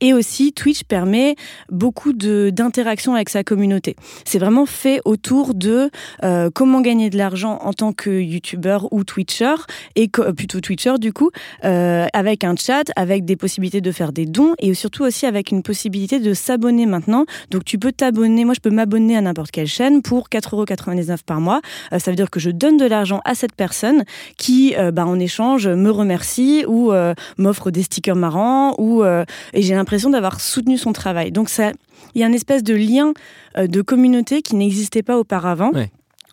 et 0.00 0.12
aussi 0.12 0.52
Twitch 0.52 0.84
permet 0.84 1.34
beaucoup 1.70 2.12
de 2.12 2.50
d'interaction 2.50 3.14
avec 3.14 3.28
sa 3.28 3.44
communauté. 3.44 3.96
C'est 4.24 4.38
vraiment 4.38 4.66
fait 4.66 5.00
autour 5.04 5.54
de 5.54 5.90
comment 6.54 6.80
gagner 6.80 7.10
de 7.10 7.16
l'argent 7.16 7.58
en 7.62 7.72
tant 7.72 7.92
que 7.92 8.10
YouTuber 8.10 8.78
ou 8.90 9.04
Twitcher 9.04 9.54
et 9.96 10.08
plutôt 10.08 10.60
Twitcher 10.60 10.94
du 10.98 11.12
coup, 11.12 11.30
avec 11.62 12.44
un 12.44 12.56
chat, 12.56 12.84
avec 12.96 13.24
des 13.24 13.29
possibilités 13.36 13.80
de 13.80 13.92
faire 13.92 14.12
des 14.12 14.26
dons 14.26 14.54
et 14.58 14.74
surtout 14.74 15.04
aussi 15.04 15.26
avec 15.26 15.50
une 15.50 15.62
possibilité 15.62 16.18
de 16.20 16.34
s'abonner 16.34 16.86
maintenant. 16.86 17.24
Donc 17.50 17.64
tu 17.64 17.78
peux 17.78 17.92
t'abonner, 17.92 18.44
moi 18.44 18.54
je 18.54 18.60
peux 18.60 18.70
m'abonner 18.70 19.16
à 19.16 19.20
n'importe 19.20 19.50
quelle 19.50 19.66
chaîne 19.66 20.02
pour 20.02 20.28
4,99€ 20.28 21.18
par 21.24 21.40
mois. 21.40 21.60
Euh, 21.92 21.98
ça 21.98 22.10
veut 22.10 22.16
dire 22.16 22.30
que 22.30 22.40
je 22.40 22.50
donne 22.50 22.76
de 22.76 22.86
l'argent 22.86 23.20
à 23.24 23.34
cette 23.34 23.54
personne 23.54 24.04
qui, 24.36 24.74
euh, 24.76 24.90
bah, 24.90 25.06
en 25.06 25.18
échange, 25.18 25.68
me 25.68 25.90
remercie 25.90 26.64
ou 26.66 26.92
euh, 26.92 27.14
m'offre 27.38 27.70
des 27.70 27.82
stickers 27.82 28.16
marrants 28.16 28.74
ou 28.78 29.02
et 29.02 29.62
j'ai 29.62 29.74
l'impression 29.74 30.10
d'avoir 30.10 30.40
soutenu 30.40 30.76
son 30.76 30.92
travail. 30.92 31.32
Donc 31.32 31.48
ça, 31.48 31.72
il 32.14 32.20
y 32.20 32.24
a 32.24 32.26
une 32.26 32.34
espèce 32.34 32.62
de 32.62 32.74
lien 32.74 33.12
de 33.56 33.82
communauté 33.82 34.42
qui 34.42 34.56
n'existait 34.56 35.02
pas 35.02 35.18
auparavant 35.18 35.70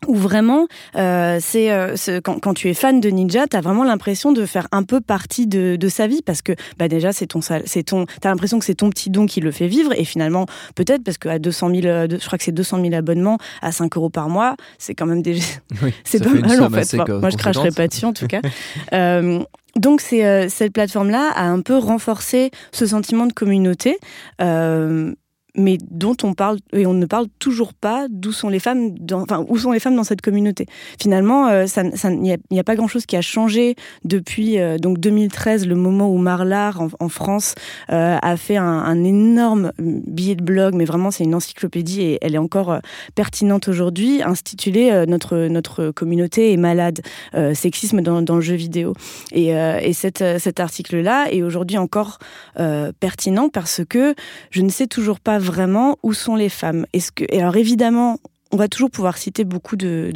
où 0.06 0.16
vraiment, 0.16 0.68
euh, 0.96 1.40
c'est 1.42 1.72
euh, 1.72 1.96
quand, 2.24 2.40
quand, 2.40 2.54
tu 2.54 2.70
es 2.70 2.74
fan 2.74 3.00
de 3.00 3.10
Ninja, 3.10 3.48
tu 3.48 3.58
as 3.58 3.62
vraiment 3.62 3.84
l'impression 3.84 4.32
de 4.32 4.46
faire 4.46 4.68
un 4.72 4.84
peu 4.84 5.02
partie 5.02 5.48
de, 5.48 5.76
de 5.76 5.88
sa 5.88 6.08
vie 6.08 6.22
parce 6.22 6.42
que 6.42 6.54
bah 6.78 6.88
déjà 6.88 7.12
c'est 7.12 7.28
ton 7.28 7.40
c'est 7.42 7.84
ton 7.84 8.06
t'as 8.22 8.30
l'impression 8.30 8.60
que 8.60 8.66
c'est 8.66 8.76
ton 8.76 8.90
petit 8.90 9.10
don 9.10 9.26
qui 9.26 9.42
le 9.42 9.52
fait 9.52 9.68
vivre 9.68 9.94
et 9.98 10.06
finalement 10.06 10.46
peut-être 10.76 11.04
parce 11.04 11.18
qu'à 11.18 11.40
200 11.40 11.70
000 11.70 11.86
euh, 11.86 12.08
je 12.10 12.26
crois 12.26 12.38
que 12.38 12.44
c'est 12.44 12.52
200 12.52 12.82
000 12.82 12.94
abonnements 12.94 13.38
à 13.62 13.72
5 13.72 13.96
euros 13.98 14.10
par 14.10 14.30
mois 14.30 14.56
c'est 14.78 14.94
quand 14.94 15.06
même 15.06 15.22
déjà 15.22 15.44
c'est 16.04 16.24
pas 16.24 16.30
mal 16.30 16.64
en 16.64 16.70
fait. 16.70 16.94
moi 16.96 17.30
je 17.30 17.38
cracherai 17.38 17.72
pas 17.72 17.88
dessus 17.88 18.06
en 18.06 18.14
tout 18.14 18.28
cas. 18.28 18.42
euh, 18.94 19.44
donc 19.76 20.02
c'est 20.02 20.26
euh, 20.26 20.50
cette 20.50 20.74
plateforme 20.74 21.10
là 21.10 21.32
a 21.36 21.46
un 21.46 21.62
peu 21.62 21.78
renforcé 21.78 22.52
ce 22.72 22.86
sentiment 22.86 23.28
de 23.28 23.34
communauté 23.34 23.98
mais 25.58 25.78
dont 25.90 26.16
on 26.24 26.34
parle 26.34 26.60
et 26.72 26.86
on 26.86 26.94
ne 26.94 27.06
parle 27.06 27.28
toujours 27.40 27.74
pas 27.74 28.08
d'où 28.10 28.32
sont 28.32 28.48
les 28.48 28.60
femmes, 28.60 28.98
dans, 29.00 29.24
enfin 29.24 29.44
où 29.50 29.58
sont 29.58 29.72
les 29.72 29.80
femmes 29.80 29.96
dans 29.96 30.04
cette 30.04 30.22
communauté. 30.22 30.68
Finalement, 31.00 31.48
euh, 31.48 31.66
il 32.06 32.38
n'y 32.52 32.60
a, 32.60 32.64
pas 32.64 32.76
grand 32.76 32.88
chose 32.88 33.06
qui 33.06 33.18
a 33.18 33.22
changé 33.22 33.76
depuis 34.06 34.60
euh, 34.60 34.78
donc 34.78 35.00
2013, 35.00 35.68
le 35.68 35.76
moment 35.76 36.10
où 36.10 36.18
Marlar 36.18 36.82
en, 37.00 37.10
France 37.10 37.56
euh, 37.92 38.18
a 38.22 38.38
fait 38.38 38.58
un, 38.58 39.04
énorme 39.04 39.72
billet 39.80 40.36
de 40.36 40.44
blog, 40.44 40.76
mais 40.76 40.86
vraiment 40.86 41.12
c'est 41.12 41.24
une 41.24 41.36
encyclopédie 41.36 42.02
et 42.02 42.18
elle 42.22 42.36
est 42.36 42.40
encore 42.40 42.80
pertinente 43.16 43.68
aujourd'hui, 43.68 44.22
intitulée 44.22 45.06
notre 45.08 45.48
notre 45.48 45.92
communauté 45.92 46.52
est 46.52 46.58
malade, 46.58 47.02
sexisme 47.54 48.02
dans, 48.02 48.22
dans, 48.22 48.36
le 48.36 48.42
jeu 48.42 48.56
vidéo. 48.56 48.94
Et, 49.32 49.50
et 49.50 49.94
cet, 49.94 50.24
cet 50.40 50.60
article-là 50.60 51.32
est 51.32 51.44
aujourd'hui 51.44 51.78
encore 51.78 52.20
pertinent 53.00 53.50
parce 53.50 53.82
que 53.88 54.16
je 54.52 54.62
ne 54.62 54.70
sais 54.70 54.88
toujours 54.88 55.20
pas 55.20 55.40
vraiment 55.48 55.98
où 56.04 56.14
sont 56.14 56.36
les 56.36 56.50
femmes. 56.50 56.86
Est-ce 56.94 57.12
que 57.12 57.26
alors 57.36 57.56
évidemment 57.58 58.20
on 58.52 58.58
va 58.58 58.68
toujours 58.68 58.90
pouvoir 58.90 59.18
citer 59.18 59.44
beaucoup 59.44 59.76
de, 59.76 60.12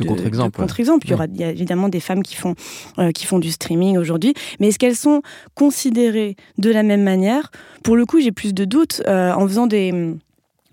contre-exemples. 0.56 1.06
Il, 1.08 1.12
y 1.12 1.14
aura, 1.14 1.26
il 1.26 1.40
y 1.40 1.44
a 1.44 1.50
évidemment 1.50 1.90
des 1.90 2.00
femmes 2.00 2.24
qui 2.24 2.36
font, 2.36 2.56
euh, 2.98 3.12
qui 3.12 3.26
font 3.26 3.40
du 3.40 3.52
streaming 3.52 3.98
aujourd'hui, 3.98 4.34
mais 4.60 4.70
est-ce 4.70 4.80
qu'elles 4.80 4.96
sont 4.96 5.22
considérées 5.54 6.36
de 6.58 6.72
la 6.72 6.84
même 6.84 7.04
manière? 7.04 7.52
Pour 7.84 7.98
le 7.98 8.06
coup, 8.06 8.22
j'ai 8.22 8.32
plus 8.32 8.54
de 8.54 8.64
doutes 8.66 9.02
euh, 9.08 9.34
en 9.34 9.48
faisant 9.48 9.68
des 9.68 10.16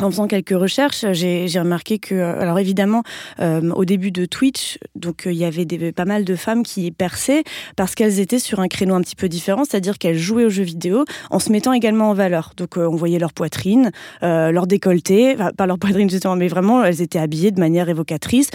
en 0.00 0.11
faisant 0.11 0.26
quelques 0.26 0.50
recherches, 0.50 1.05
j'ai 1.12 1.59
remarqué 1.59 1.99
que, 1.99 2.14
euh, 2.14 2.40
alors 2.40 2.59
évidemment, 2.59 3.02
euh, 3.40 3.71
au 3.71 3.85
début 3.85 4.11
de 4.11 4.25
Twitch, 4.26 4.78
donc 4.95 5.26
euh, 5.26 5.33
il 5.33 5.38
y 5.38 5.45
avait 5.45 5.64
des, 5.64 5.93
pas 5.93 6.05
mal 6.05 6.25
de 6.25 6.37
femmes 6.37 6.62
qui 6.62 6.90
perçaient 6.90 7.43
parce 7.76 7.95
qu'elles 7.95 8.21
étaient 8.21 8.38
sur 8.38 8.61
un 8.61 8.69
créneau 8.69 8.95
un 8.95 9.00
petit 9.00 9.17
peu 9.17 9.28
différent, 9.28 9.64
c'est-à-dire 9.64 9.99
qu'elles 9.99 10.19
jouaient 10.19 10.45
aux 10.45 10.50
jeux 10.50 10.62
vidéo 10.62 11.05
en 11.31 11.38
se 11.38 11.50
mettant 11.50 11.73
également 11.73 12.11
en 12.11 12.14
valeur. 12.14 12.52
Donc 12.57 12.76
on 12.76 12.97
voyait 12.97 13.19
leur 13.19 13.33
poitrine, 13.33 13.90
leur 14.23 14.67
décolleté, 14.67 15.35
enfin, 15.35 15.50
pas 15.57 15.67
leur 15.67 15.78
poitrine 15.78 16.09
justement, 16.09 16.37
mais 16.37 16.49
vraiment 16.49 16.85
elles 16.85 17.02
étaient 17.02 17.19
habillées 17.19 17.50
de 17.50 17.61
manière 17.61 17.88
évocatrice, 17.88 18.50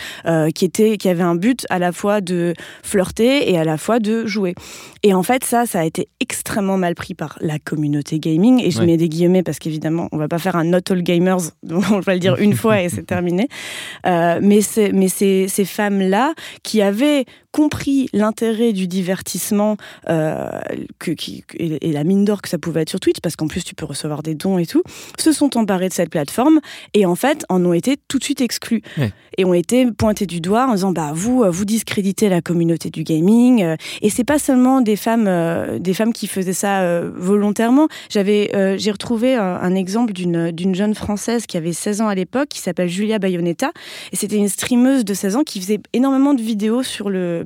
qui 0.55 0.65
était, 0.65 0.97
qui 0.97 1.09
avait 1.09 1.23
un 1.23 1.35
but 1.35 1.65
à 1.69 1.79
la 1.79 1.91
fois 1.91 2.21
de 2.21 2.53
flirter 2.83 3.51
et 3.51 3.57
à 3.57 3.63
la 3.63 3.77
fois 3.77 3.99
de 3.99 4.25
jouer. 4.25 4.55
Et 5.03 5.13
en 5.13 5.23
fait, 5.23 5.43
ça, 5.43 5.65
ça 5.65 5.81
a 5.81 5.83
été 5.83 6.07
extrêmement 6.19 6.77
mal 6.77 6.95
pris 6.95 7.13
par 7.13 7.37
la 7.41 7.59
communauté 7.59 8.19
gaming. 8.19 8.61
Et 8.63 8.71
je 8.71 8.81
mets 8.81 8.97
des 8.97 9.09
guillemets 9.09 9.43
parce 9.43 9.59
qu'évidemment, 9.59 10.07
on 10.11 10.17
va 10.17 10.27
pas 10.27 10.39
faire 10.39 10.55
un 10.55 10.63
not 10.63 10.79
all 10.89 11.03
gamer 11.03 11.32
donc 11.63 11.83
on 11.91 11.99
va 11.99 12.13
le 12.13 12.19
dire 12.19 12.35
une 12.37 12.55
fois 12.55 12.81
et 12.81 12.89
c'est 12.89 13.05
terminé. 13.05 13.47
Euh, 14.05 14.39
mais 14.41 14.59
mais 14.93 15.07
ces, 15.07 15.47
ces 15.47 15.65
femmes-là 15.65 16.33
qui 16.63 16.81
avaient 16.81 17.25
compris 17.53 18.09
l'intérêt 18.13 18.73
du 18.73 18.87
divertissement 18.87 19.77
euh, 20.09 20.59
que, 20.99 21.11
qui, 21.11 21.45
et, 21.57 21.93
la 21.93 22.03
mine 22.03 22.25
d'or 22.25 22.41
que 22.41 22.49
ça 22.49 22.57
pouvait 22.57 22.81
être 22.81 22.89
sur 22.89 22.99
Twitch, 22.99 23.19
parce 23.21 23.35
qu'en 23.35 23.47
plus 23.47 23.63
tu 23.63 23.75
peux 23.75 23.85
recevoir 23.85 24.23
des 24.23 24.33
dons 24.33 24.57
et 24.57 24.65
tout, 24.65 24.81
se 25.19 25.31
sont 25.31 25.55
emparés 25.55 25.87
de 25.87 25.93
cette 25.93 26.09
plateforme 26.09 26.59
et 26.95 27.05
en 27.05 27.15
fait 27.15 27.45
en 27.49 27.63
ont 27.63 27.73
été 27.73 27.95
tout 28.07 28.17
de 28.17 28.23
suite 28.23 28.41
exclus 28.41 28.81
et 29.37 29.45
ont 29.45 29.53
été 29.53 29.89
pointés 29.91 30.25
du 30.25 30.41
doigt 30.41 30.67
en 30.67 30.73
disant 30.73 30.91
bah 30.91 31.11
vous 31.13 31.45
vous 31.47 31.65
discréditez 31.65 32.27
la 32.27 32.41
communauté 32.41 32.89
du 32.89 33.03
gaming 33.03 33.63
euh, 33.63 33.75
et 34.01 34.09
c'est 34.09 34.23
pas 34.23 34.39
seulement 34.39 34.81
des 34.81 34.95
femmes 34.95 35.27
euh, 35.27 35.77
des 35.77 35.93
femmes 35.93 36.11
qui 36.11 36.25
faisaient 36.25 36.53
ça 36.53 37.01
volontairement. 37.15 37.87
J'avais 38.09 38.77
j'ai 38.79 38.91
retrouvé 38.91 39.35
un, 39.35 39.59
un 39.61 39.75
exemple 39.75 40.11
d'une 40.11 40.49
d'une 40.49 40.73
jeune 40.73 40.95
française 40.95 41.13
qui 41.47 41.57
avait 41.57 41.73
16 41.73 42.01
ans 42.01 42.07
à 42.07 42.15
l'époque 42.15 42.49
qui 42.49 42.59
s'appelle 42.59 42.89
Julia 42.89 43.19
Bayonetta. 43.19 43.71
Et 44.11 44.15
c'était 44.15 44.37
une 44.37 44.49
streameuse 44.49 45.05
de 45.05 45.13
16 45.13 45.35
ans 45.37 45.43
qui 45.43 45.59
faisait 45.59 45.79
énormément 45.93 46.33
de 46.33 46.41
vidéos 46.41 46.83
sur 46.83 47.09
le 47.09 47.43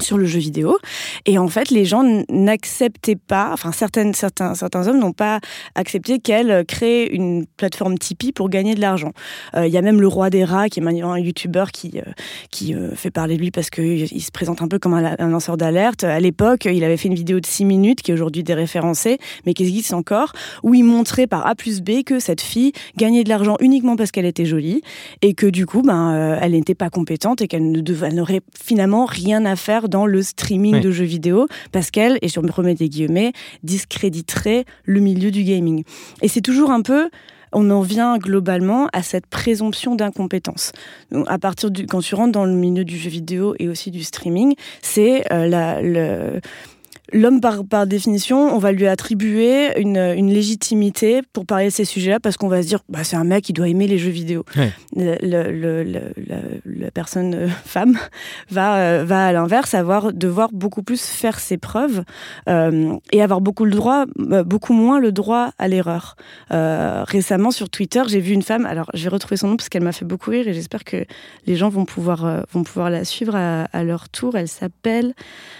sur 0.00 0.18
le 0.18 0.26
jeu 0.26 0.38
vidéo. 0.38 0.78
Et 1.24 1.38
en 1.38 1.48
fait, 1.48 1.70
les 1.70 1.84
gens 1.84 2.04
n'acceptaient 2.28 3.16
pas, 3.16 3.50
enfin 3.52 3.72
certaines, 3.72 4.14
certains, 4.14 4.54
certains 4.54 4.86
hommes 4.88 4.98
n'ont 4.98 5.12
pas 5.12 5.40
accepté 5.74 6.18
qu'elle 6.18 6.64
crée 6.66 7.06
une 7.06 7.46
plateforme 7.56 7.98
Tipeee 7.98 8.32
pour 8.32 8.48
gagner 8.48 8.74
de 8.74 8.80
l'argent. 8.80 9.12
Euh, 9.54 9.66
il 9.66 9.72
y 9.72 9.78
a 9.78 9.82
même 9.82 10.00
le 10.00 10.08
roi 10.08 10.30
des 10.30 10.44
rats, 10.44 10.68
qui 10.68 10.80
est 10.80 10.82
maintenant 10.82 11.12
un 11.12 11.18
youtubeur 11.18 11.72
qui, 11.72 11.98
euh, 11.98 12.10
qui 12.50 12.74
euh, 12.74 12.94
fait 12.94 13.10
parler 13.10 13.36
de 13.36 13.42
lui 13.42 13.50
parce 13.50 13.70
qu'il 13.70 14.22
se 14.22 14.30
présente 14.30 14.62
un 14.62 14.68
peu 14.68 14.78
comme 14.78 14.94
un, 14.94 15.28
lanceur 15.28 15.56
d'alerte. 15.56 16.04
À 16.04 16.20
l'époque, 16.20 16.66
il 16.66 16.84
avait 16.84 16.96
fait 16.96 17.08
une 17.08 17.14
vidéo 17.14 17.40
de 17.40 17.46
6 17.46 17.64
minutes 17.64 18.02
qui 18.02 18.10
est 18.10 18.14
aujourd'hui 18.14 18.42
déréférencée, 18.42 19.18
mais 19.44 19.54
qui 19.54 19.64
existe 19.64 19.92
encore, 19.92 20.32
où 20.62 20.74
il 20.74 20.84
montrait 20.84 21.26
par 21.26 21.46
A 21.46 21.54
plus 21.54 21.80
B 21.80 22.02
que 22.04 22.18
cette 22.18 22.40
fille 22.40 22.72
gagnait 22.96 23.24
de 23.24 23.28
l'argent 23.28 23.56
uniquement 23.60 23.96
parce 23.96 24.10
qu'elle 24.10 24.26
était 24.26 24.46
jolie 24.46 24.82
et 25.22 25.34
que 25.34 25.46
du 25.46 25.66
coup, 25.66 25.82
ben, 25.82 26.38
elle 26.40 26.52
n'était 26.52 26.74
pas 26.74 26.90
compétente 26.90 27.40
et 27.40 27.48
qu'elle 27.48 27.70
n'aurait 27.72 28.40
finalement 28.58 29.04
rien 29.04 29.44
à 29.44 29.56
faire 29.56 29.85
dans 29.88 30.06
le 30.06 30.22
streaming 30.22 30.80
de 30.80 30.90
jeux 30.90 31.04
vidéo 31.04 31.46
parce 31.72 31.90
qu'elle, 31.90 32.18
et 32.22 32.28
je 32.28 32.40
me 32.40 32.50
remets 32.50 32.74
des 32.74 32.88
guillemets, 32.88 33.32
discréditerait 33.62 34.64
le 34.84 35.00
milieu 35.00 35.30
du 35.30 35.44
gaming. 35.44 35.84
Et 36.22 36.28
c'est 36.28 36.40
toujours 36.40 36.70
un 36.70 36.82
peu 36.82 37.08
on 37.52 37.70
en 37.70 37.80
vient 37.80 38.18
globalement 38.18 38.88
à 38.92 39.02
cette 39.02 39.26
présomption 39.26 39.94
d'incompétence. 39.94 40.72
À 41.26 41.38
partir 41.38 41.70
du 41.70 41.86
quand 41.86 42.00
tu 42.00 42.14
rentres 42.14 42.32
dans 42.32 42.44
le 42.44 42.52
milieu 42.52 42.84
du 42.84 42.98
jeu 42.98 43.08
vidéo 43.08 43.54
et 43.58 43.68
aussi 43.68 43.90
du 43.90 44.02
streaming, 44.02 44.54
c'est 44.82 45.32
euh, 45.32 45.46
la 45.46 45.80
le 45.80 46.40
l'homme, 47.12 47.40
par, 47.40 47.64
par 47.64 47.86
définition, 47.86 48.54
on 48.54 48.58
va 48.58 48.72
lui 48.72 48.86
attribuer 48.86 49.78
une, 49.80 49.96
une 49.96 50.32
légitimité 50.32 51.20
pour 51.32 51.46
parler 51.46 51.66
de 51.66 51.70
ces 51.70 51.84
sujets-là 51.84 52.20
parce 52.20 52.36
qu'on 52.36 52.48
va 52.48 52.62
se 52.62 52.68
dire, 52.68 52.80
bah, 52.88 53.04
c'est 53.04 53.16
un 53.16 53.24
mec 53.24 53.44
qui 53.44 53.52
doit 53.52 53.68
aimer 53.68 53.86
les 53.86 53.98
jeux 53.98 54.10
vidéo. 54.10 54.44
Le, 54.94 55.16
le, 55.22 55.82
le, 55.84 56.00
la 56.64 56.90
personne 56.90 57.34
euh, 57.34 57.48
femme 57.64 57.98
va, 58.50 58.76
euh, 58.76 59.04
va 59.04 59.26
à 59.26 59.32
l'inverse 59.32 59.74
avoir 59.74 60.12
devoir 60.12 60.50
beaucoup 60.52 60.82
plus 60.82 61.02
faire 61.02 61.38
ses 61.38 61.58
preuves 61.58 62.04
euh, 62.48 62.96
et 63.12 63.22
avoir 63.22 63.40
beaucoup 63.40 63.64
le 63.64 63.72
droit, 63.72 64.04
beaucoup 64.16 64.72
moins 64.72 65.00
le 65.00 65.12
droit 65.12 65.50
à 65.58 65.68
l'erreur. 65.68 66.16
récemment 66.50 67.50
sur 67.50 67.70
Twitter, 67.70 68.02
j'ai 68.08 68.20
vu 68.20 68.32
une 68.32 68.42
femme. 68.42 68.66
Alors, 68.66 68.90
je 68.94 69.04
vais 69.04 69.10
retrouver 69.10 69.36
son 69.36 69.48
nom 69.48 69.56
parce 69.56 69.68
qu'elle 69.68 69.82
m'a 69.84 69.92
fait 69.92 70.04
beaucoup 70.04 70.30
rire 70.30 70.48
et 70.48 70.54
j'espère 70.54 70.84
que 70.84 71.04
les 71.46 71.56
gens 71.56 71.68
vont 71.68 71.84
pouvoir 71.84 72.44
vont 72.52 72.62
pouvoir 72.62 72.90
la 72.90 73.04
suivre 73.04 73.34
à, 73.36 73.64
à 73.64 73.84
leur 73.84 74.08
tour. 74.08 74.36
Elle 74.36 74.48
s'appelle 74.48 75.14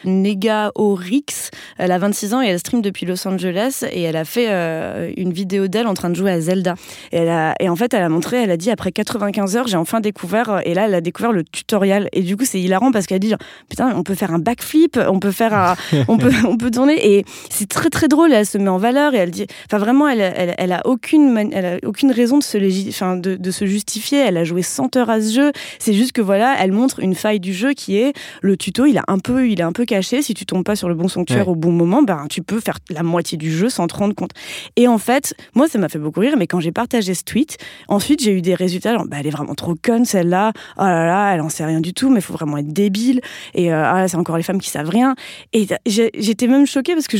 Nega 0.04 0.72
Orix. 0.74 1.35
Elle 1.78 1.92
a 1.92 1.98
26 1.98 2.34
ans 2.34 2.42
et 2.42 2.46
elle 2.46 2.58
stream 2.58 2.82
depuis 2.82 3.06
Los 3.06 3.26
Angeles 3.26 3.84
et 3.90 4.02
elle 4.02 4.16
a 4.16 4.24
fait 4.24 4.46
euh, 4.48 5.12
une 5.16 5.32
vidéo 5.32 5.68
d'elle 5.68 5.86
en 5.86 5.94
train 5.94 6.10
de 6.10 6.14
jouer 6.14 6.30
à 6.30 6.40
Zelda. 6.40 6.74
Et, 7.12 7.18
elle 7.18 7.28
a, 7.28 7.54
et 7.60 7.68
en 7.68 7.76
fait, 7.76 7.94
elle 7.94 8.02
a 8.02 8.08
montré, 8.08 8.42
elle 8.42 8.50
a 8.50 8.56
dit 8.56 8.70
après 8.70 8.92
95 8.92 9.56
heures, 9.56 9.66
j'ai 9.66 9.76
enfin 9.76 10.00
découvert, 10.00 10.60
et 10.64 10.74
là, 10.74 10.86
elle 10.86 10.94
a 10.94 11.00
découvert 11.00 11.32
le 11.32 11.44
tutoriel. 11.44 12.08
Et 12.12 12.22
du 12.22 12.36
coup, 12.36 12.44
c'est 12.44 12.60
hilarant 12.60 12.92
parce 12.92 13.06
qu'elle 13.06 13.20
dit, 13.20 13.34
putain, 13.68 13.94
on 13.96 14.02
peut 14.02 14.14
faire 14.14 14.32
un 14.32 14.38
backflip, 14.38 14.98
on 15.08 15.20
peut 15.20 15.30
faire 15.30 15.54
un, 15.54 15.76
on 16.08 16.18
peut, 16.18 16.32
on 16.48 16.56
peut 16.56 16.70
tourner. 16.70 17.16
Et 17.16 17.24
c'est 17.50 17.68
très, 17.68 17.90
très 17.90 18.08
drôle. 18.08 18.32
elle 18.32 18.46
se 18.46 18.58
met 18.58 18.68
en 18.68 18.78
valeur 18.78 19.14
et 19.14 19.18
elle 19.18 19.30
dit, 19.30 19.46
enfin, 19.66 19.78
vraiment, 19.78 20.08
elle, 20.08 20.20
elle, 20.20 20.54
elle 20.58 20.72
a 20.72 20.82
aucune, 20.86 21.50
elle 21.52 21.66
a 21.66 21.78
aucune 21.86 22.12
raison 22.12 22.38
de 22.38 22.42
se, 22.42 22.88
enfin, 22.88 23.16
de, 23.16 23.36
de 23.36 23.50
se 23.50 23.66
justifier. 23.66 24.18
Elle 24.18 24.36
a 24.36 24.44
joué 24.44 24.62
100 24.62 24.96
heures 24.96 25.10
à 25.10 25.20
ce 25.20 25.34
jeu. 25.34 25.52
C'est 25.78 25.94
juste 25.94 26.12
que 26.12 26.22
voilà, 26.22 26.56
elle 26.58 26.72
montre 26.72 27.00
une 27.00 27.14
faille 27.14 27.40
du 27.40 27.52
jeu 27.52 27.72
qui 27.72 27.98
est 27.98 28.12
le 28.42 28.56
tuto, 28.56 28.86
il, 28.86 28.98
a 28.98 29.04
un 29.08 29.18
peu, 29.18 29.48
il 29.48 29.60
est 29.60 29.64
un 29.64 29.72
peu 29.72 29.84
caché. 29.84 30.22
Si 30.22 30.34
tu 30.34 30.46
tombes 30.46 30.64
pas 30.64 30.76
sur 30.76 30.88
le 30.88 30.94
bon 30.94 31.08
son 31.08 31.24
au 31.46 31.54
bon 31.54 31.72
moment, 31.72 32.02
ben, 32.02 32.26
tu 32.28 32.42
peux 32.42 32.60
faire 32.60 32.78
la 32.90 33.02
moitié 33.02 33.38
du 33.38 33.50
jeu 33.50 33.68
sans 33.68 33.86
te 33.86 33.94
rendre 33.96 34.14
compte. 34.14 34.32
Et 34.76 34.88
en 34.88 34.98
fait, 34.98 35.34
moi, 35.54 35.68
ça 35.68 35.78
m'a 35.78 35.88
fait 35.88 35.98
beaucoup 35.98 36.20
rire, 36.20 36.34
mais 36.38 36.46
quand 36.46 36.60
j'ai 36.60 36.72
partagé 36.72 37.14
ce 37.14 37.24
tweet, 37.24 37.58
ensuite, 37.88 38.22
j'ai 38.22 38.32
eu 38.32 38.42
des 38.42 38.54
résultats, 38.54 38.94
genre, 38.94 39.06
bah, 39.06 39.18
elle 39.20 39.26
est 39.26 39.30
vraiment 39.30 39.54
trop 39.54 39.74
conne, 39.80 40.04
celle-là. 40.04 40.52
Oh 40.78 40.82
là 40.82 41.06
là, 41.06 41.34
elle 41.34 41.40
en 41.40 41.48
sait 41.48 41.64
rien 41.64 41.80
du 41.80 41.94
tout, 41.94 42.10
mais 42.10 42.20
il 42.20 42.22
faut 42.22 42.32
vraiment 42.32 42.58
être 42.58 42.72
débile. 42.72 43.20
Et 43.54 43.72
euh, 43.72 43.84
ah, 43.84 44.08
c'est 44.08 44.16
encore 44.16 44.36
les 44.36 44.42
femmes 44.42 44.60
qui 44.60 44.70
savent 44.70 44.88
rien. 44.88 45.14
Et 45.52 45.66
j'étais 45.86 46.46
même 46.46 46.66
choquée 46.66 46.94
parce 46.94 47.08
que 47.08 47.16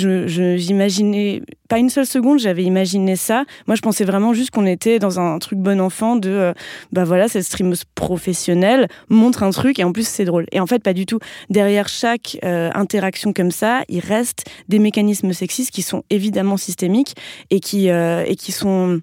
j'imaginais, 0.57 1.43
pas 1.69 1.79
une 1.79 1.91
seule 1.91 2.07
seconde, 2.07 2.39
j'avais 2.39 2.65
imaginé 2.65 3.17
ça. 3.17 3.45
Moi, 3.67 3.77
je 3.77 3.83
pensais 3.83 4.05
vraiment 4.05 4.33
juste 4.33 4.51
qu'on 4.51 4.67
était 4.67 4.99
dans 4.99 5.19
un 5.21 5.39
truc 5.39 5.59
bon 5.59 5.81
enfant 5.81 6.17
de, 6.17 6.31
euh, 6.31 6.53
bah 6.93 7.05
voilà, 7.05 7.29
cette 7.29 7.45
streameuse 7.45 7.85
professionnelle 7.95 8.89
montre 9.09 9.43
un 9.43 9.51
truc 9.51 9.79
et 9.79 9.85
en 9.85 9.93
plus, 9.93 10.07
c'est 10.07 10.25
drôle. 10.25 10.47
Et 10.53 10.61
en 10.61 10.67
fait, 10.67 10.83
pas 10.83 10.93
du 10.93 11.07
tout. 11.07 11.19
Derrière 11.51 11.89
chaque 11.89 12.39
euh, 12.45 12.71
interaction 12.75 13.33
comme 13.33 13.51
ça, 13.51 13.83
il 13.89 13.96
reste 14.01 14.45
des 14.69 14.79
mécanismes 14.79 15.33
sexistes 15.33 15.71
qui 15.71 15.83
sont 15.83 16.05
évidemment 16.11 16.57
systémiques 16.57 17.15
et 17.51 17.61
qui, 17.61 17.91
euh, 17.91 18.25
et 18.27 18.37
qui 18.37 18.53
sont 18.53 19.01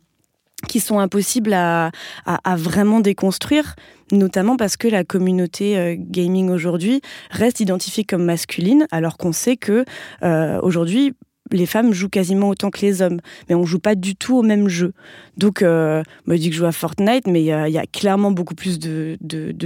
qui 0.67 0.79
sont 0.79 0.99
impossibles 0.99 1.53
à, 1.53 1.91
à, 2.25 2.55
vraiment 2.55 2.99
déconstruire, 2.99 3.75
notamment 4.11 4.55
parce 4.55 4.77
que 4.77 4.87
la 4.87 5.03
communauté 5.03 5.77
euh, 5.77 5.95
gaming 5.97 6.49
aujourd'hui 6.49 7.01
reste 7.31 7.59
identifiée 7.59 8.03
comme 8.03 8.23
masculine, 8.23 8.87
alors 8.91 9.17
qu'on 9.17 9.33
sait 9.33 9.57
que 9.57 9.85
euh, 10.23 10.59
aujourd'hui 10.61 11.13
les 11.51 11.65
femmes 11.65 11.93
jouent 11.93 12.09
quasiment 12.09 12.49
autant 12.49 12.69
que 12.69 12.81
les 12.81 13.01
hommes, 13.01 13.19
mais 13.49 13.55
on 13.55 13.65
joue 13.65 13.79
pas 13.79 13.95
du 13.95 14.15
tout 14.15 14.37
au 14.37 14.43
même 14.43 14.69
jeu. 14.69 14.93
Donc, 15.37 15.61
euh, 15.61 16.03
moi, 16.25 16.35
je 16.35 16.41
dis 16.41 16.49
que 16.49 16.55
je 16.55 16.59
joue 16.59 16.65
à 16.65 16.71
Fortnite, 16.71 17.27
mais 17.27 17.41
il 17.41 17.45
y, 17.45 17.51
a 17.51 17.85
clairement 17.85 18.31
beaucoup 18.31 18.55
plus 18.55 18.79
de, 18.79 19.17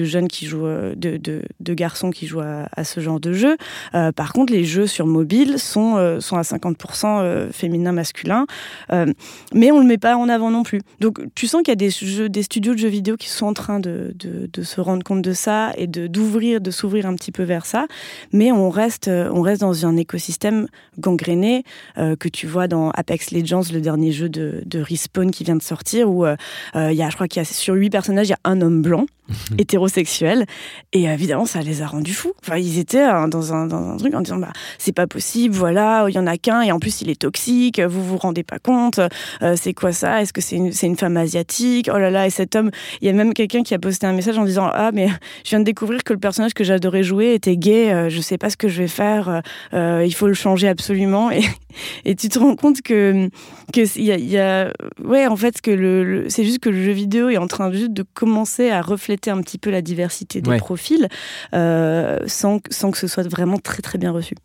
jeunes 0.03 0.27
qui 0.27 0.45
jouent, 0.45 0.65
euh, 0.65 0.95
de, 0.95 1.73
garçons 1.73 2.09
qui 2.09 2.25
jouent 2.25 2.41
à, 2.41 2.83
ce 2.83 2.99
genre 2.99 3.19
de 3.19 3.33
jeu. 3.33 3.57
Euh, 3.93 4.11
par 4.11 4.33
contre, 4.33 4.53
les 4.53 4.63
jeux 4.63 4.87
sur 4.87 5.05
mobile 5.05 5.59
sont, 5.59 5.95
à 5.97 6.41
50% 6.41 7.51
féminin 7.51 7.91
masculin, 7.91 8.45
mais 9.53 9.71
on 9.71 9.79
le 9.79 9.85
met 9.85 9.97
pas 9.97 10.17
en 10.17 10.29
avant 10.29 10.51
non 10.51 10.63
plus. 10.63 10.81
Donc, 10.99 11.19
tu 11.35 11.47
sens 11.47 11.61
qu'il 11.61 11.71
y 11.71 11.73
a 11.73 12.29
des, 12.29 12.43
studios 12.43 12.73
de 12.73 12.79
jeux 12.79 12.87
vidéo 12.87 13.17
qui 13.17 13.29
sont 13.29 13.47
en 13.47 13.53
train 13.53 13.79
de, 13.79 14.13
se 14.61 14.81
rendre 14.81 15.03
compte 15.03 15.21
de 15.21 15.33
ça 15.33 15.73
et 15.77 15.87
d'ouvrir, 15.87 16.61
de 16.61 16.71
s'ouvrir 16.71 17.05
un 17.05 17.15
petit 17.15 17.31
peu 17.31 17.43
vers 17.43 17.65
ça, 17.65 17.85
mais 18.33 18.51
on 18.51 18.69
reste, 18.69 19.09
on 19.09 19.41
reste 19.41 19.61
dans 19.61 19.85
un 19.85 19.95
écosystème 19.97 20.67
gangréné 20.97 21.63
euh, 21.97 22.15
que 22.15 22.27
tu 22.27 22.47
vois 22.47 22.67
dans 22.67 22.91
Apex 22.91 23.31
Legends, 23.31 23.63
le 23.71 23.81
dernier 23.81 24.11
jeu 24.11 24.29
de, 24.29 24.63
de 24.65 24.79
Respawn 24.79 25.31
qui 25.31 25.43
vient 25.43 25.55
de 25.55 25.63
sortir, 25.63 26.09
où 26.09 26.25
euh, 26.25 26.35
euh, 26.75 26.91
il 26.91 26.97
y 26.97 27.03
a, 27.03 27.09
je 27.09 27.15
crois 27.15 27.27
qu'il 27.27 27.39
y 27.39 27.45
a 27.45 27.45
sur 27.45 27.75
huit 27.75 27.89
personnages, 27.89 28.27
il 28.27 28.31
y 28.31 28.33
a 28.33 28.39
un 28.43 28.61
homme 28.61 28.81
blanc. 28.81 29.05
hétérosexuels. 29.57 30.45
Et 30.93 31.03
évidemment, 31.03 31.45
ça 31.45 31.59
les 31.59 31.81
a 31.81 31.87
rendus 31.87 32.13
fous. 32.13 32.31
Enfin, 32.41 32.55
ils 32.55 32.79
étaient 32.79 33.05
dans, 33.27 33.53
un, 33.53 33.67
dans 33.67 33.89
un 33.89 33.97
truc 33.97 34.13
en 34.15 34.21
disant 34.21 34.37
bah, 34.37 34.53
c'est 34.77 34.93
pas 34.93 35.05
possible, 35.05 35.53
voilà, 35.53 36.05
il 36.07 36.15
y 36.15 36.19
en 36.19 36.27
a 36.27 36.37
qu'un, 36.37 36.61
et 36.61 36.71
en 36.71 36.79
plus, 36.79 37.01
il 37.01 37.09
est 37.09 37.19
toxique, 37.19 37.81
vous 37.81 38.01
vous 38.01 38.15
rendez 38.15 38.43
pas 38.43 38.59
compte, 38.59 39.01
c'est 39.57 39.73
quoi 39.73 39.91
ça 39.91 40.21
Est-ce 40.21 40.31
que 40.31 40.39
c'est 40.39 40.55
une, 40.55 40.71
une, 40.81 40.95
femme 40.95 41.17
asiatique 41.17 41.89
Oh 41.93 41.97
là 41.97 42.09
là, 42.09 42.25
et 42.25 42.29
cet 42.29 42.55
homme, 42.55 42.71
il 43.01 43.07
y 43.07 43.09
a 43.09 43.13
même 43.13 43.33
quelqu'un 43.33 43.63
qui 43.63 43.73
a 43.73 43.79
posté 43.79 44.07
un 44.07 44.13
message 44.13 44.37
en 44.37 44.45
disant 44.45 44.69
Ah, 44.73 44.91
mais 44.93 45.07
je 45.43 45.49
viens 45.49 45.59
de 45.59 45.65
découvrir 45.65 46.03
que 46.03 46.13
le 46.13 46.19
personnage 46.19 46.53
que 46.53 46.63
j'adorais 46.63 47.03
jouer 47.03 47.33
était 47.33 47.57
gay, 47.57 47.91
euh, 47.91 48.09
je 48.09 48.21
sais 48.21 48.37
pas 48.37 48.49
ce 48.49 48.57
que 48.57 48.67
je 48.67 48.81
vais 48.81 48.87
faire, 48.87 49.41
euh, 49.73 50.03
il 50.05 50.13
faut 50.13 50.27
le 50.27 50.33
changer 50.33 50.67
absolument. 50.67 51.31
Et, 51.31 51.41
et 52.05 52.15
tu 52.15 52.29
te 52.29 52.39
rends 52.39 52.55
compte 52.55 52.81
que, 52.81 53.29
que 53.73 53.99
y, 53.99 54.03
y, 54.03 54.37
a. 54.37 54.71
Ouais, 55.03 55.27
en 55.27 55.35
fait, 55.35 55.61
que 55.61 55.71
le 55.71 56.25
c'est 56.29 56.43
juste 56.43 56.59
que 56.59 56.69
le 56.69 56.83
jeu 56.83 56.91
vidéo 56.91 57.29
est 57.29 57.37
en 57.37 57.47
train 57.47 57.71
juste 57.71 57.93
de 57.93 58.03
commencer 58.03 58.69
à 58.69 58.81
refléter 58.81 59.31
un 59.31 59.41
petit 59.41 59.57
peu 59.57 59.69
la 59.69 59.81
diversité 59.81 60.41
des 60.41 60.57
profils 60.57 61.07
euh, 61.53 62.19
sans, 62.27 62.59
sans 62.69 62.91
que 62.91 62.97
ce 62.97 63.07
soit 63.07 63.27
vraiment 63.27 63.57
très 63.57 63.81
très 63.81 63.97
bien 63.97 64.11
reçu. 64.11 64.35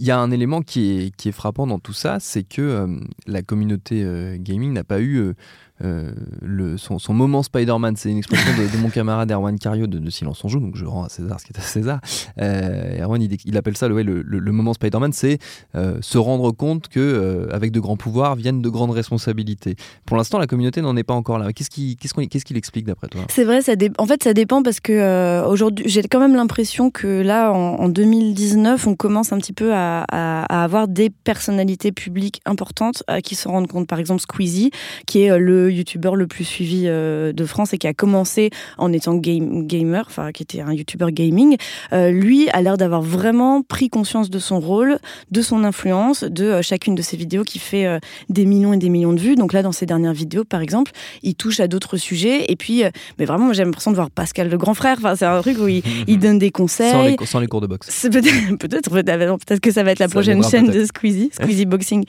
Il 0.00 0.06
y 0.06 0.12
a 0.12 0.18
un 0.18 0.30
élément 0.30 0.62
qui 0.62 1.06
est, 1.06 1.16
qui 1.16 1.28
est 1.28 1.32
frappant 1.32 1.66
dans 1.66 1.80
tout 1.80 1.92
ça, 1.92 2.18
c'est 2.20 2.44
que 2.44 2.62
euh, 2.62 2.86
la 3.26 3.42
communauté 3.42 4.04
euh, 4.04 4.36
gaming 4.38 4.72
n'a 4.72 4.84
pas 4.84 5.00
eu 5.00 5.34
euh, 5.84 6.10
le, 6.42 6.76
son, 6.76 6.98
moment 7.12 7.42
Spider-Man, 7.42 7.94
c'est 7.96 8.10
une 8.10 8.18
expression 8.18 8.50
de, 8.56 8.78
mon 8.78 8.88
camarade 8.88 9.30
Erwan 9.30 9.58
Cario 9.58 9.86
de, 9.86 9.98
de, 9.98 10.10
Silence 10.10 10.44
on 10.44 10.48
joue, 10.48 10.60
donc 10.60 10.76
je 10.76 10.84
rends 10.84 11.04
à 11.04 11.08
César 11.08 11.38
ce 11.38 11.46
qui 11.46 11.52
est 11.52 11.58
à 11.58 11.62
César. 11.62 12.00
Euh, 12.40 13.02
Erwan, 13.02 13.22
il, 13.22 13.56
appelle 13.56 13.76
ça 13.76 13.88
le, 13.88 14.02
le, 14.02 14.22
le 14.22 14.52
moment 14.52 14.72
Spider-Man, 14.72 15.12
c'est 15.12 15.38
euh, 15.74 15.98
se 16.00 16.18
rendre 16.18 16.50
compte 16.52 16.88
que 16.88 17.48
avec 17.52 17.72
de 17.72 17.80
grands 17.80 17.96
pouvoirs 17.96 18.34
viennent 18.34 18.62
de 18.62 18.68
grandes 18.68 18.90
responsabilités. 18.90 19.76
Pour 20.04 20.16
l'instant, 20.16 20.38
la 20.38 20.46
communauté 20.46 20.80
n'en 20.80 20.96
est 20.96 21.04
pas 21.04 21.14
encore 21.14 21.38
là. 21.38 21.52
Qu'est-ce 21.52 21.70
qu'il 21.70 21.96
qu 21.96 22.08
qu 22.08 22.40
qu 22.40 22.56
explique 22.56 22.86
d'après 22.86 23.08
toi? 23.08 23.22
C'est 23.28 23.44
vrai, 23.44 23.62
ça 23.62 23.72
en 23.98 24.06
fait, 24.06 24.22
ça 24.22 24.34
dépend 24.34 24.62
parce 24.62 24.80
que 24.80 25.44
aujourd'hui, 25.46 25.88
j'ai 25.88 26.02
quand 26.02 26.20
même 26.20 26.34
l'impression 26.34 26.90
que 26.90 27.22
là, 27.22 27.52
en, 27.52 27.76
en, 27.76 27.88
2019, 27.88 28.86
on 28.86 28.96
commence 28.96 29.32
un 29.32 29.38
petit 29.38 29.52
peu 29.52 29.72
à, 29.74 30.04
à, 30.10 30.44
à 30.44 30.64
avoir 30.64 30.88
des 30.88 31.10
personnalités 31.10 31.92
publiques 31.92 32.40
importantes 32.46 33.02
qui 33.22 33.34
se 33.34 33.48
rendent 33.48 33.68
compte. 33.68 33.86
Par 33.86 33.98
exemple, 33.98 34.20
Squeezie, 34.20 34.70
qui 35.06 35.22
est 35.22 35.38
le 35.38 35.67
le 35.68 35.74
youtubeur 35.74 36.16
le 36.16 36.26
plus 36.26 36.44
suivi 36.44 36.84
de 36.84 37.44
France 37.46 37.72
et 37.72 37.78
qui 37.78 37.86
a 37.86 37.94
commencé 37.94 38.50
en 38.76 38.92
étant 38.92 39.14
game, 39.14 39.66
gamer, 39.66 40.04
enfin 40.06 40.32
qui 40.32 40.42
était 40.42 40.60
un 40.60 40.72
youtubeur 40.72 41.10
gaming, 41.10 41.56
lui 41.92 42.48
a 42.50 42.62
l'air 42.62 42.76
d'avoir 42.76 43.02
vraiment 43.02 43.62
pris 43.62 43.90
conscience 43.90 44.30
de 44.30 44.38
son 44.38 44.60
rôle, 44.60 44.98
de 45.30 45.42
son 45.42 45.64
influence, 45.64 46.24
de 46.24 46.62
chacune 46.62 46.94
de 46.94 47.02
ses 47.02 47.16
vidéos 47.16 47.44
qui 47.44 47.58
fait 47.58 48.00
des 48.28 48.44
millions 48.44 48.72
et 48.72 48.78
des 48.78 48.88
millions 48.88 49.12
de 49.12 49.20
vues. 49.20 49.36
Donc 49.36 49.52
là, 49.52 49.62
dans 49.62 49.72
ses 49.72 49.86
dernières 49.86 50.12
vidéos, 50.12 50.44
par 50.44 50.60
exemple, 50.60 50.92
il 51.22 51.34
touche 51.34 51.60
à 51.60 51.68
d'autres 51.68 51.96
sujets. 51.96 52.50
Et 52.50 52.56
puis, 52.56 52.82
mais 53.18 53.24
vraiment, 53.24 53.52
j'ai 53.52 53.64
l'impression 53.64 53.90
de 53.90 53.96
voir 53.96 54.10
Pascal 54.10 54.48
le 54.48 54.58
grand 54.58 54.74
frère. 54.74 54.96
Enfin, 54.98 55.16
c'est 55.16 55.26
un 55.26 55.40
truc 55.40 55.58
où 55.58 55.68
il, 55.68 55.82
il 56.06 56.18
donne 56.18 56.38
des 56.38 56.50
conseils. 56.50 57.16
Sans 57.24 57.40
les, 57.40 57.46
cours 57.46 57.60
de 57.60 57.66
boxe. 57.66 58.08
Peut-être, 58.10 58.56
peut-être, 58.58 59.60
que 59.60 59.70
ça 59.70 59.82
va 59.82 59.92
être 59.92 59.98
la 59.98 60.08
prochaine 60.08 60.42
chaîne 60.42 60.70
de 60.70 60.84
Squeezie, 60.84 61.30
Squeezie 61.32 61.66
Boxing. 61.66 62.04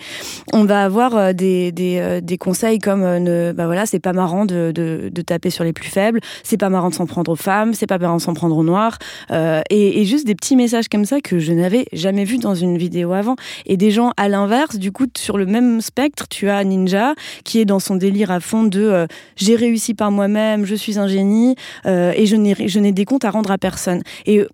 On 0.54 0.65
va 0.65 0.84
avoir 0.84 1.15
euh, 1.15 1.34
des, 1.34 1.72
des, 1.72 1.98
euh, 2.00 2.22
des 2.22 2.38
conseils 2.38 2.80
comme 2.80 3.04
euh, 3.50 3.54
bah 3.54 3.66
voilà, 3.66 3.86
c'est 3.86 4.00
pas 4.00 4.14
marrant 4.14 4.46
de, 4.46 4.72
de, 4.74 5.22
taper 5.22 5.50
sur 5.50 5.64
les 5.64 5.74
plus 5.74 5.90
faibles, 5.90 6.22
c'est 6.44 6.58
pas 6.58 6.70
marrant 6.70 6.90
de 6.90 6.96
s'en 6.96 7.06
prendre 7.06 7.32
aux 7.32 7.36
femmes, 7.36 7.74
c'est 7.74 7.88
pas 7.88 7.98
marrant 7.98 8.18
de 8.18 8.22
s'en 8.22 8.34
prendre 8.34 8.58
aux 8.58 8.64
noirs, 8.64 8.98
et, 9.32 10.02
et, 10.02 10.06
juste 10.06 10.26
des 10.26 10.34
petits 10.34 10.56
messages 10.56 10.88
comme 10.88 11.06
ça 11.06 11.20
que 11.22 11.40
je 11.40 11.52
n'avais 11.52 11.86
jamais 11.94 12.24
vu 12.24 12.38
dans 12.38 12.56
une 12.56 12.78
vidéo 12.78 13.14
avant. 13.14 13.36
Et 13.66 13.78
des 13.78 13.92
gens 13.92 14.12
à 14.18 14.30
l'inverse, 14.30 14.78
du 14.78 14.92
coup, 14.92 15.06
sur 15.18 15.38
le 15.38 15.46
même 15.46 15.82
spectre, 15.82 16.28
tu 16.30 16.50
as 16.50 16.64
Ninja 16.64 17.14
qui 17.44 17.60
est 17.60 17.66
dans 17.66 17.80
son 17.80 17.96
délire 17.96 18.32
à 18.32 18.40
fond 18.40 18.64
de 18.64 19.08
j'ai 19.36 19.56
réussi 19.56 19.94
par 19.94 20.10
moi-même, 20.10 20.66
je 20.66 20.76
suis 20.76 20.98
un 20.98 21.08
génie, 21.08 21.56
et 21.86 22.26
je 22.26 22.80
n'ai 22.80 22.92
des 22.92 23.06
comptes 23.06 23.26
à 23.26 23.32
rendre 23.32 23.52
à 23.52 23.58
personne. 23.58 24.02
Et 24.26 24.46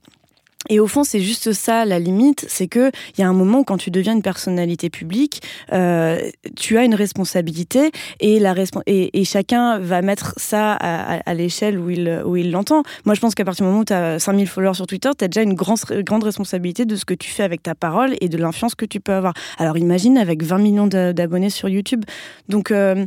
et 0.70 0.80
au 0.80 0.88
fond, 0.88 1.04
c'est 1.04 1.20
juste 1.20 1.54
ça 1.54 1.86
la 1.86 2.00
limite, 2.00 2.46
c'est 2.48 2.68
que 2.68 2.92
il 3.18 3.22
y 3.22 3.24
a 3.24 3.28
un 3.28 3.34
moment 3.34 3.60
où 3.60 3.64
quand 3.64 3.78
tu 3.78 3.92
deviens 3.92 4.14
une 4.14 4.22
personnalité 4.22 4.90
publique, 4.90 5.42
euh, 5.74 6.30
tu 6.56 6.78
as 6.78 6.84
une 6.84 6.96
responsabilité 6.96 7.92
et 8.20 9.26
chacun 9.26 9.80
va 9.80 10.02
mettre 10.02 10.34
ça 10.38 10.74
à, 10.74 11.34
l'échelle 11.34 11.80
où 11.80 11.90
il 11.90 12.22
où 12.26 12.36
il 12.36 12.52
l'entend. 12.52 12.84
Moi, 13.06 13.16
je 13.16 13.22
pense 13.22 13.36
qu'à 13.36 13.46
partir 13.46 13.66
du 13.66 13.70
moment 13.70 13.82
où 13.82 13.86
tu 13.86 13.94
as 13.94 14.20
5000 14.20 14.48
followers 14.48 14.76
sur 14.76 14.88
Twitter, 14.88 15.10
tu 15.18 15.26
as 15.26 15.28
déjà 15.28 15.42
une 15.42 15.54
grande 15.54 15.80
grande 16.06 16.24
responsabilité 16.24 16.86
de 16.86 16.96
ce 16.96 17.06
que 17.06 17.14
tu 17.14 17.30
fais 17.30 17.44
avec 17.44 17.64
ta 17.64 17.76
parole 17.76 18.16
et 18.22 18.30
de 18.30 18.38
l'influence 18.38 18.76
que 18.76 18.86
tu 18.86 19.00
peux 19.00 19.14
avoir. 19.14 19.34
Alors 19.58 19.78
imagine 19.78 20.18
avec 20.18 20.44
20 20.44 20.58
millions 20.58 20.88
d'abonnés 20.88 21.50
sur 21.50 21.70
YouTube. 21.70 22.06
Donc 22.50 22.72
euh, 22.72 23.06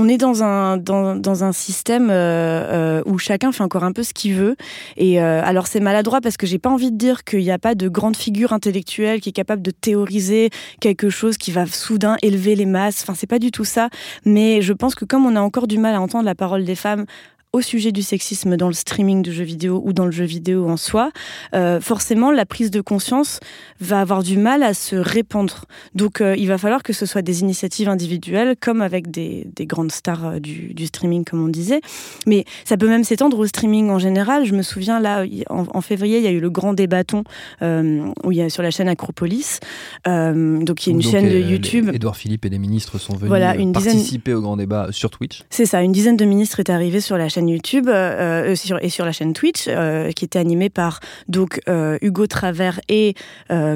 on 0.00 0.08
est 0.08 0.16
dans 0.16 0.42
un, 0.42 0.78
dans, 0.78 1.44
un 1.44 1.52
système 1.52 2.08
euh, 2.10 2.14
euh, 2.14 3.02
où 3.04 3.18
chacun 3.18 3.52
fait 3.52 3.62
encore 3.62 3.84
un 3.84 3.92
peu 3.92 4.02
ce 4.02 4.14
qu'il 4.14 4.34
veut. 4.34 4.56
Et 4.96 5.20
euh, 5.20 5.42
alors 5.44 5.66
c'est 5.66 5.80
maladroit 5.80 6.22
parce 6.22 6.38
que 6.38 6.46
j'ai 6.46 6.58
pas 6.58 6.70
envie 6.70 6.90
de 6.90 6.96
dire 6.96 7.24
qu'il 7.24 7.40
n'y 7.40 7.50
a 7.50 7.58
pas 7.58 7.74
de 7.74 7.88
grande 7.88 8.16
figure 8.16 8.54
intellectuelle 8.54 9.20
qui 9.20 9.28
est 9.28 9.32
capable 9.32 9.60
de 9.60 9.70
théoriser 9.70 10.48
quelque 10.80 11.10
chose 11.10 11.36
qui 11.36 11.52
va 11.52 11.66
soudain 11.66 12.16
élever 12.22 12.56
les 12.56 12.66
masses. 12.66 13.02
Enfin, 13.02 13.14
c'est 13.14 13.26
pas 13.26 13.38
du 13.38 13.50
tout 13.50 13.64
ça. 13.64 13.90
Mais 14.24 14.62
je 14.62 14.72
pense 14.72 14.94
que 14.94 15.04
comme 15.04 15.26
on 15.26 15.36
a 15.36 15.40
encore 15.40 15.66
du 15.66 15.78
mal 15.78 15.94
à 15.94 16.00
entendre 16.00 16.24
la 16.24 16.34
parole 16.34 16.64
des 16.64 16.76
femmes 16.76 17.04
au 17.52 17.60
sujet 17.60 17.90
du 17.90 18.02
sexisme 18.02 18.56
dans 18.56 18.68
le 18.68 18.74
streaming 18.74 19.22
de 19.22 19.32
jeux 19.32 19.44
vidéo 19.44 19.82
ou 19.84 19.92
dans 19.92 20.04
le 20.04 20.12
jeu 20.12 20.24
vidéo 20.24 20.68
en 20.68 20.76
soi, 20.76 21.10
euh, 21.54 21.80
forcément 21.80 22.30
la 22.30 22.46
prise 22.46 22.70
de 22.70 22.80
conscience 22.80 23.40
va 23.80 24.00
avoir 24.00 24.22
du 24.22 24.38
mal 24.38 24.62
à 24.62 24.72
se 24.72 24.94
répandre. 24.94 25.64
Donc 25.94 26.20
euh, 26.20 26.36
il 26.36 26.46
va 26.46 26.58
falloir 26.58 26.84
que 26.84 26.92
ce 26.92 27.06
soit 27.06 27.22
des 27.22 27.40
initiatives 27.40 27.88
individuelles 27.88 28.54
comme 28.60 28.82
avec 28.82 29.10
des, 29.10 29.48
des 29.56 29.66
grandes 29.66 29.90
stars 29.90 30.26
euh, 30.26 30.38
du, 30.38 30.74
du, 30.74 30.86
streaming 30.86 31.24
comme 31.24 31.44
on 31.44 31.48
disait. 31.48 31.80
Mais 32.26 32.44
ça 32.64 32.76
peut 32.76 32.88
même 32.88 33.02
s'étendre 33.02 33.38
au 33.38 33.46
streaming 33.46 33.90
en 33.90 33.98
général. 33.98 34.44
Je 34.44 34.54
me 34.54 34.62
souviens 34.62 35.00
là, 35.00 35.24
en, 35.48 35.80
février, 35.80 36.18
il 36.18 36.24
y 36.24 36.28
a 36.28 36.32
eu 36.32 36.40
le 36.40 36.50
grand 36.50 36.72
débatton 36.72 37.24
où 37.62 38.32
il 38.32 38.38
y 38.38 38.42
a 38.42 38.50
sur 38.50 38.62
la 38.62 38.70
chaîne 38.70 38.88
Acropolis, 38.88 39.60
donc 40.06 40.86
il 40.86 40.90
y 40.90 40.92
a 40.92 40.94
une 40.94 41.02
chaîne 41.02 41.28
de 41.28 41.38
YouTube. 41.38 41.90
Edouard 41.92 42.16
Philippe 42.16 42.44
et 42.44 42.48
les 42.48 42.58
ministres 42.58 42.98
sont 42.98 43.14
venus 43.14 43.28
voilà, 43.28 43.56
une 43.56 43.72
participer 43.72 44.34
au 44.34 44.40
grand 44.40 44.56
débat 44.56 44.88
sur 44.90 45.10
Twitch. 45.10 45.42
C'est 45.50 45.66
ça, 45.66 45.82
une 45.82 45.92
dizaine 45.92 46.16
de 46.16 46.24
ministres 46.24 46.60
est 46.60 46.70
arrivée 46.70 47.00
sur 47.00 47.16
la 47.16 47.28
chaîne 47.28 47.39
YouTube 47.48 47.88
euh, 47.88 48.54
sur, 48.54 48.82
et 48.82 48.88
sur 48.88 49.04
la 49.04 49.12
chaîne 49.12 49.32
Twitch, 49.32 49.64
euh, 49.68 50.10
qui 50.12 50.24
était 50.24 50.38
animée 50.38 50.70
par 50.70 51.00
donc 51.28 51.60
euh, 51.68 51.98
Hugo 52.02 52.26
Travers 52.26 52.80
et 52.88 53.14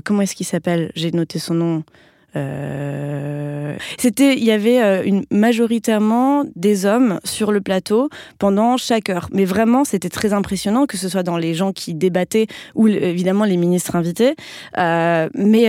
comment 0.05 0.23
est-ce 0.23 0.35
qu'il 0.35 0.47
s'appelle? 0.47 0.91
J'ai 0.95 1.11
noté 1.13 1.39
son 1.39 1.55
nom. 1.55 1.85
Euh, 2.37 3.77
c'était, 3.99 4.35
il 4.35 4.45
y 4.45 4.51
avait 4.51 4.83
euh, 4.83 5.03
une, 5.05 5.25
majoritairement 5.31 6.45
des 6.57 6.87
hommes 6.87 7.21
sur 7.25 7.53
le 7.53 7.61
plateau 7.61 8.09
pendant 8.39 8.77
chaque 8.77 9.09
heure. 9.09 9.29
Mais 9.33 9.45
vraiment, 9.45 9.85
c'était 9.85 10.09
très 10.09 10.33
impressionnant, 10.33 10.87
que 10.87 10.97
ce 10.97 11.09
soit 11.09 11.23
dans 11.23 11.37
les 11.37 11.55
gens 11.55 11.73
qui 11.73 11.95
débattaient 11.95 12.47
ou 12.75 12.89
évidemment 12.89 13.45
les 13.45 13.57
ministres 13.57 13.97
invités. 13.97 14.35
Euh, 14.79 15.29
mais 15.35 15.65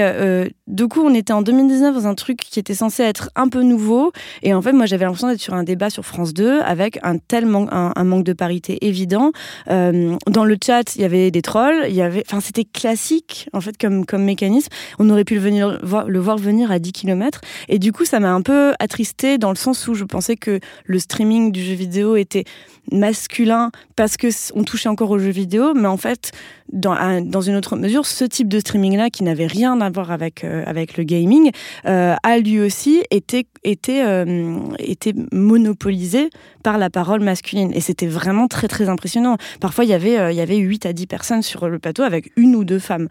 du 0.68 0.88
coup, 0.88 1.02
on 1.02 1.14
était 1.14 1.34
en 1.34 1.42
2019 1.42 1.96
dans 1.96 2.08
un 2.08 2.16
truc 2.16 2.38
qui 2.38 2.60
était 2.60 2.74
censé 2.74 3.04
être 3.04 3.30
un 3.36 3.48
peu 3.48 3.62
nouveau. 3.62 4.12
Et 4.42 4.54
en 4.54 4.62
fait, 4.62 4.74
moi, 4.74 4.86
j'avais 4.86 5.06
l'impression 5.06 5.28
d'être 5.28 5.42
sur 5.42 5.54
un 5.54 5.64
débat 5.64 5.90
sur 5.90 6.06
France 6.06 6.34
2 6.34 6.62
avec 6.62 7.00
un 7.04 7.18
tel 7.18 7.46
un, 7.46 8.04
manque 8.04 8.24
de 8.24 8.34
parité 8.34 8.86
évident. 8.86 9.32
dans 9.68 10.46
le 10.46 10.58
chat, 10.64 10.96
il 10.96 11.02
y 11.02 11.06
avait 11.06 11.32
des 11.32 11.42
trolls. 11.42 11.86
Il 11.88 11.96
y 11.96 12.02
avait, 12.02 12.24
enfin, 12.28 12.40
c'était 12.40 12.66
classique 12.66 13.50
en 13.54 13.62
fait 13.62 13.78
comme 13.78 14.06
comme 14.06 14.24
mécanisme. 14.24 14.70
On 15.00 15.10
aurait 15.10 15.24
pu 15.24 15.36
le, 15.36 15.42
venir, 15.42 15.80
le 16.08 16.20
voir 16.20 16.38
venir 16.38 16.55
à 16.64 16.80
10 16.80 16.92
km. 16.92 17.42
Et 17.70 17.80
du 17.80 17.92
coup, 17.92 18.06
ça 18.06 18.20
m'a 18.20 18.32
un 18.32 18.42
peu 18.42 18.74
attristé 18.80 19.38
dans 19.38 19.50
le 19.50 19.56
sens 19.56 19.88
où 19.88 19.94
je 19.94 20.04
pensais 20.04 20.36
que 20.36 20.60
le 20.86 21.00
streaming 21.00 21.52
du 21.52 21.64
jeu 21.64 21.74
vidéo 21.74 22.16
était 22.16 22.46
masculin 22.92 23.72
parce 23.96 24.18
que 24.18 24.28
on 24.56 24.64
touchait 24.64 24.90
encore 24.90 25.10
aux 25.12 25.20
jeux 25.20 25.32
vidéo, 25.32 25.74
mais 25.74 25.88
en 25.88 25.98
fait, 25.98 26.32
dans, 26.72 26.96
dans 27.24 27.42
une 27.42 27.56
autre 27.56 27.76
mesure, 27.76 28.06
ce 28.06 28.26
type 28.26 28.48
de 28.48 28.60
streaming-là, 28.60 29.10
qui 29.10 29.24
n'avait 29.24 29.48
rien 29.48 29.80
à 29.82 29.90
voir 29.90 30.12
avec, 30.12 30.44
euh, 30.44 30.64
avec 30.66 30.98
le 30.98 31.04
gaming, 31.04 31.52
euh, 31.86 32.16
a 32.24 32.38
lui 32.40 32.60
aussi 32.60 33.04
été, 33.12 33.48
été, 33.64 34.04
euh, 34.04 34.58
été 34.80 35.14
monopolisé 35.32 36.30
par 36.64 36.78
la 36.78 36.90
parole 36.90 37.22
masculine. 37.22 37.72
Et 37.74 37.82
c'était 37.82 38.08
vraiment 38.08 38.48
très, 38.48 38.68
très 38.68 38.90
impressionnant. 38.90 39.38
Parfois, 39.60 39.86
il 39.86 39.92
y 39.92 39.94
avait, 39.94 40.34
il 40.34 40.36
y 40.36 40.42
avait 40.42 40.58
8 40.58 40.86
à 40.88 40.94
10 40.94 41.08
personnes 41.08 41.42
sur 41.44 41.70
le 41.70 41.80
plateau 41.80 42.04
avec 42.04 42.32
une 42.36 42.56
ou 42.56 42.64
deux 42.64 42.80
femmes. 42.80 43.08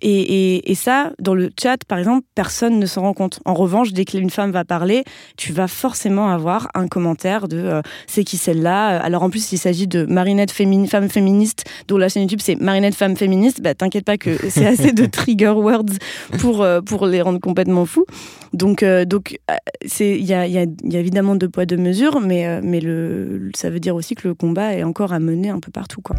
Et, 0.00 0.70
et, 0.70 0.74
ça, 0.74 1.12
dans 1.18 1.34
le 1.34 1.50
chat, 1.60 1.84
par 1.84 1.98
exemple, 1.98 2.19
personne 2.34 2.78
ne 2.78 2.86
s'en 2.86 3.02
rend 3.02 3.14
compte. 3.14 3.40
En 3.44 3.54
revanche, 3.54 3.92
dès 3.92 4.04
qu'une 4.04 4.30
femme 4.30 4.50
va 4.50 4.64
parler, 4.64 5.04
tu 5.36 5.52
vas 5.52 5.68
forcément 5.68 6.30
avoir 6.30 6.68
un 6.74 6.88
commentaire 6.88 7.48
de 7.48 7.82
c'est 8.06 8.24
qui 8.24 8.36
celle-là? 8.36 9.00
Alors 9.00 9.22
en 9.22 9.30
plus, 9.30 9.52
il 9.52 9.58
s'agit 9.58 9.86
de 9.86 10.04
Marinette 10.04 10.50
fémini 10.50 10.88
femme 10.88 11.08
féministe, 11.08 11.64
dont 11.88 11.98
la 11.98 12.08
chaîne 12.08 12.22
YouTube, 12.22 12.40
c'est 12.42 12.56
Marinette 12.60 12.94
Femme 12.94 13.16
Féministe, 13.16 13.60
bah, 13.62 13.74
t'inquiète 13.74 14.04
pas 14.04 14.18
que 14.18 14.36
c'est 14.50 14.66
assez 14.66 14.92
de 14.92 15.06
trigger 15.06 15.50
words 15.50 15.98
pour, 16.38 16.62
euh, 16.62 16.80
pour 16.80 17.06
les 17.06 17.22
rendre 17.22 17.40
complètement 17.40 17.86
fous. 17.86 18.06
Donc, 18.52 18.82
euh, 18.82 19.04
donc 19.04 19.38
euh, 19.50 19.56
il 20.00 20.24
y 20.24 20.34
a, 20.34 20.46
y, 20.46 20.58
a, 20.58 20.64
y 20.64 20.96
a, 20.96 21.00
évidemment 21.00 21.36
deux 21.36 21.48
poids, 21.48 21.66
deux 21.66 21.76
mesures, 21.76 22.20
mais, 22.20 22.60
mais 22.62 22.80
le, 22.80 23.50
ça 23.54 23.70
veut 23.70 23.80
dire 23.80 23.94
aussi 23.94 24.14
que 24.14 24.28
le 24.28 24.34
combat 24.34 24.74
est 24.74 24.82
encore 24.82 25.12
à 25.12 25.20
mener 25.20 25.50
un 25.50 25.60
peu 25.60 25.70
partout. 25.70 26.00
Quoi. 26.02 26.16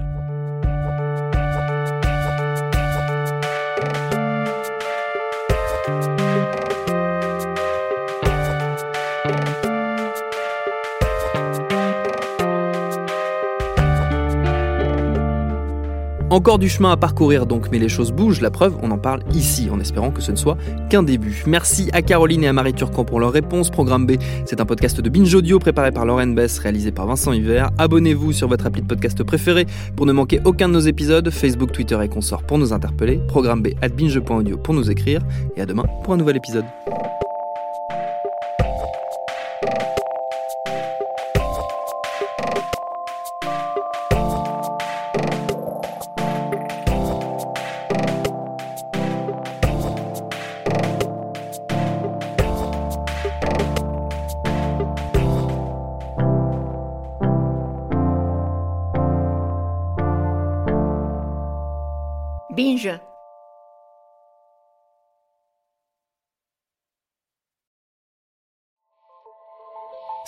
Encore 16.32 16.60
du 16.60 16.70
chemin 16.70 16.94
à 16.94 16.96
parcourir 16.96 17.46
donc, 17.46 17.68
mais 17.74 17.78
les 17.78 17.90
choses 17.90 18.14
bougent. 18.14 18.40
La 18.40 18.52
preuve, 18.52 18.78
on 18.82 18.90
en 18.92 18.98
parle 18.98 19.22
ici, 19.34 19.68
en 19.70 19.82
espérant 19.82 20.12
que 20.12 20.22
ce 20.22 20.32
ne 20.32 20.38
soit 20.38 20.56
qu'un 20.90 21.04
début. 21.04 21.44
Merci 21.46 21.90
à 21.92 22.02
Caroline 22.02 22.46
et 22.46 22.48
à 22.48 22.54
Marie 22.54 22.74
Turcan 22.74 23.04
pour 23.04 23.20
leurs 23.20 23.34
réponses. 23.34 23.70
Programme 23.70 24.06
B, 24.06 24.14
c'est 24.46 24.62
un 24.62 24.66
podcast 24.66 25.02
de 25.02 25.10
Binge 25.10 25.36
Audio 25.36 25.60
préparé 25.60 25.92
par 25.92 26.06
Lauren 26.06 26.28
Bess, 26.28 26.58
réalisé 26.60 26.94
par 26.94 27.06
Vincent 27.06 27.34
Hiver. 27.34 27.70
Abonnez-vous 27.78 28.32
sur 28.32 28.48
votre 28.48 28.66
appli 28.66 28.82
de 28.82 28.88
podcast 28.88 29.22
préféré 29.26 29.66
pour 29.98 30.06
ne 30.06 30.14
manquer 30.14 30.40
aucun 30.46 30.70
de 30.70 30.74
nos 30.74 30.80
épisodes. 30.80 31.30
Facebook, 31.30 31.74
Twitter 31.74 32.00
et 32.02 32.08
consorts 32.08 32.44
pour 32.44 32.58
nous 32.58 32.72
interpeller. 32.72 33.20
Programme 33.28 33.62
B 33.62 33.72
at 33.82 33.90
binge.audio 33.90 34.58
pour 34.58 34.74
nous 34.74 34.90
écrire. 34.90 35.20
Et 35.58 35.62
à 35.62 35.66
demain 35.66 35.84
pour 36.06 36.14
un 36.14 36.18
nouvel 36.18 36.38
épisode. 36.38 36.64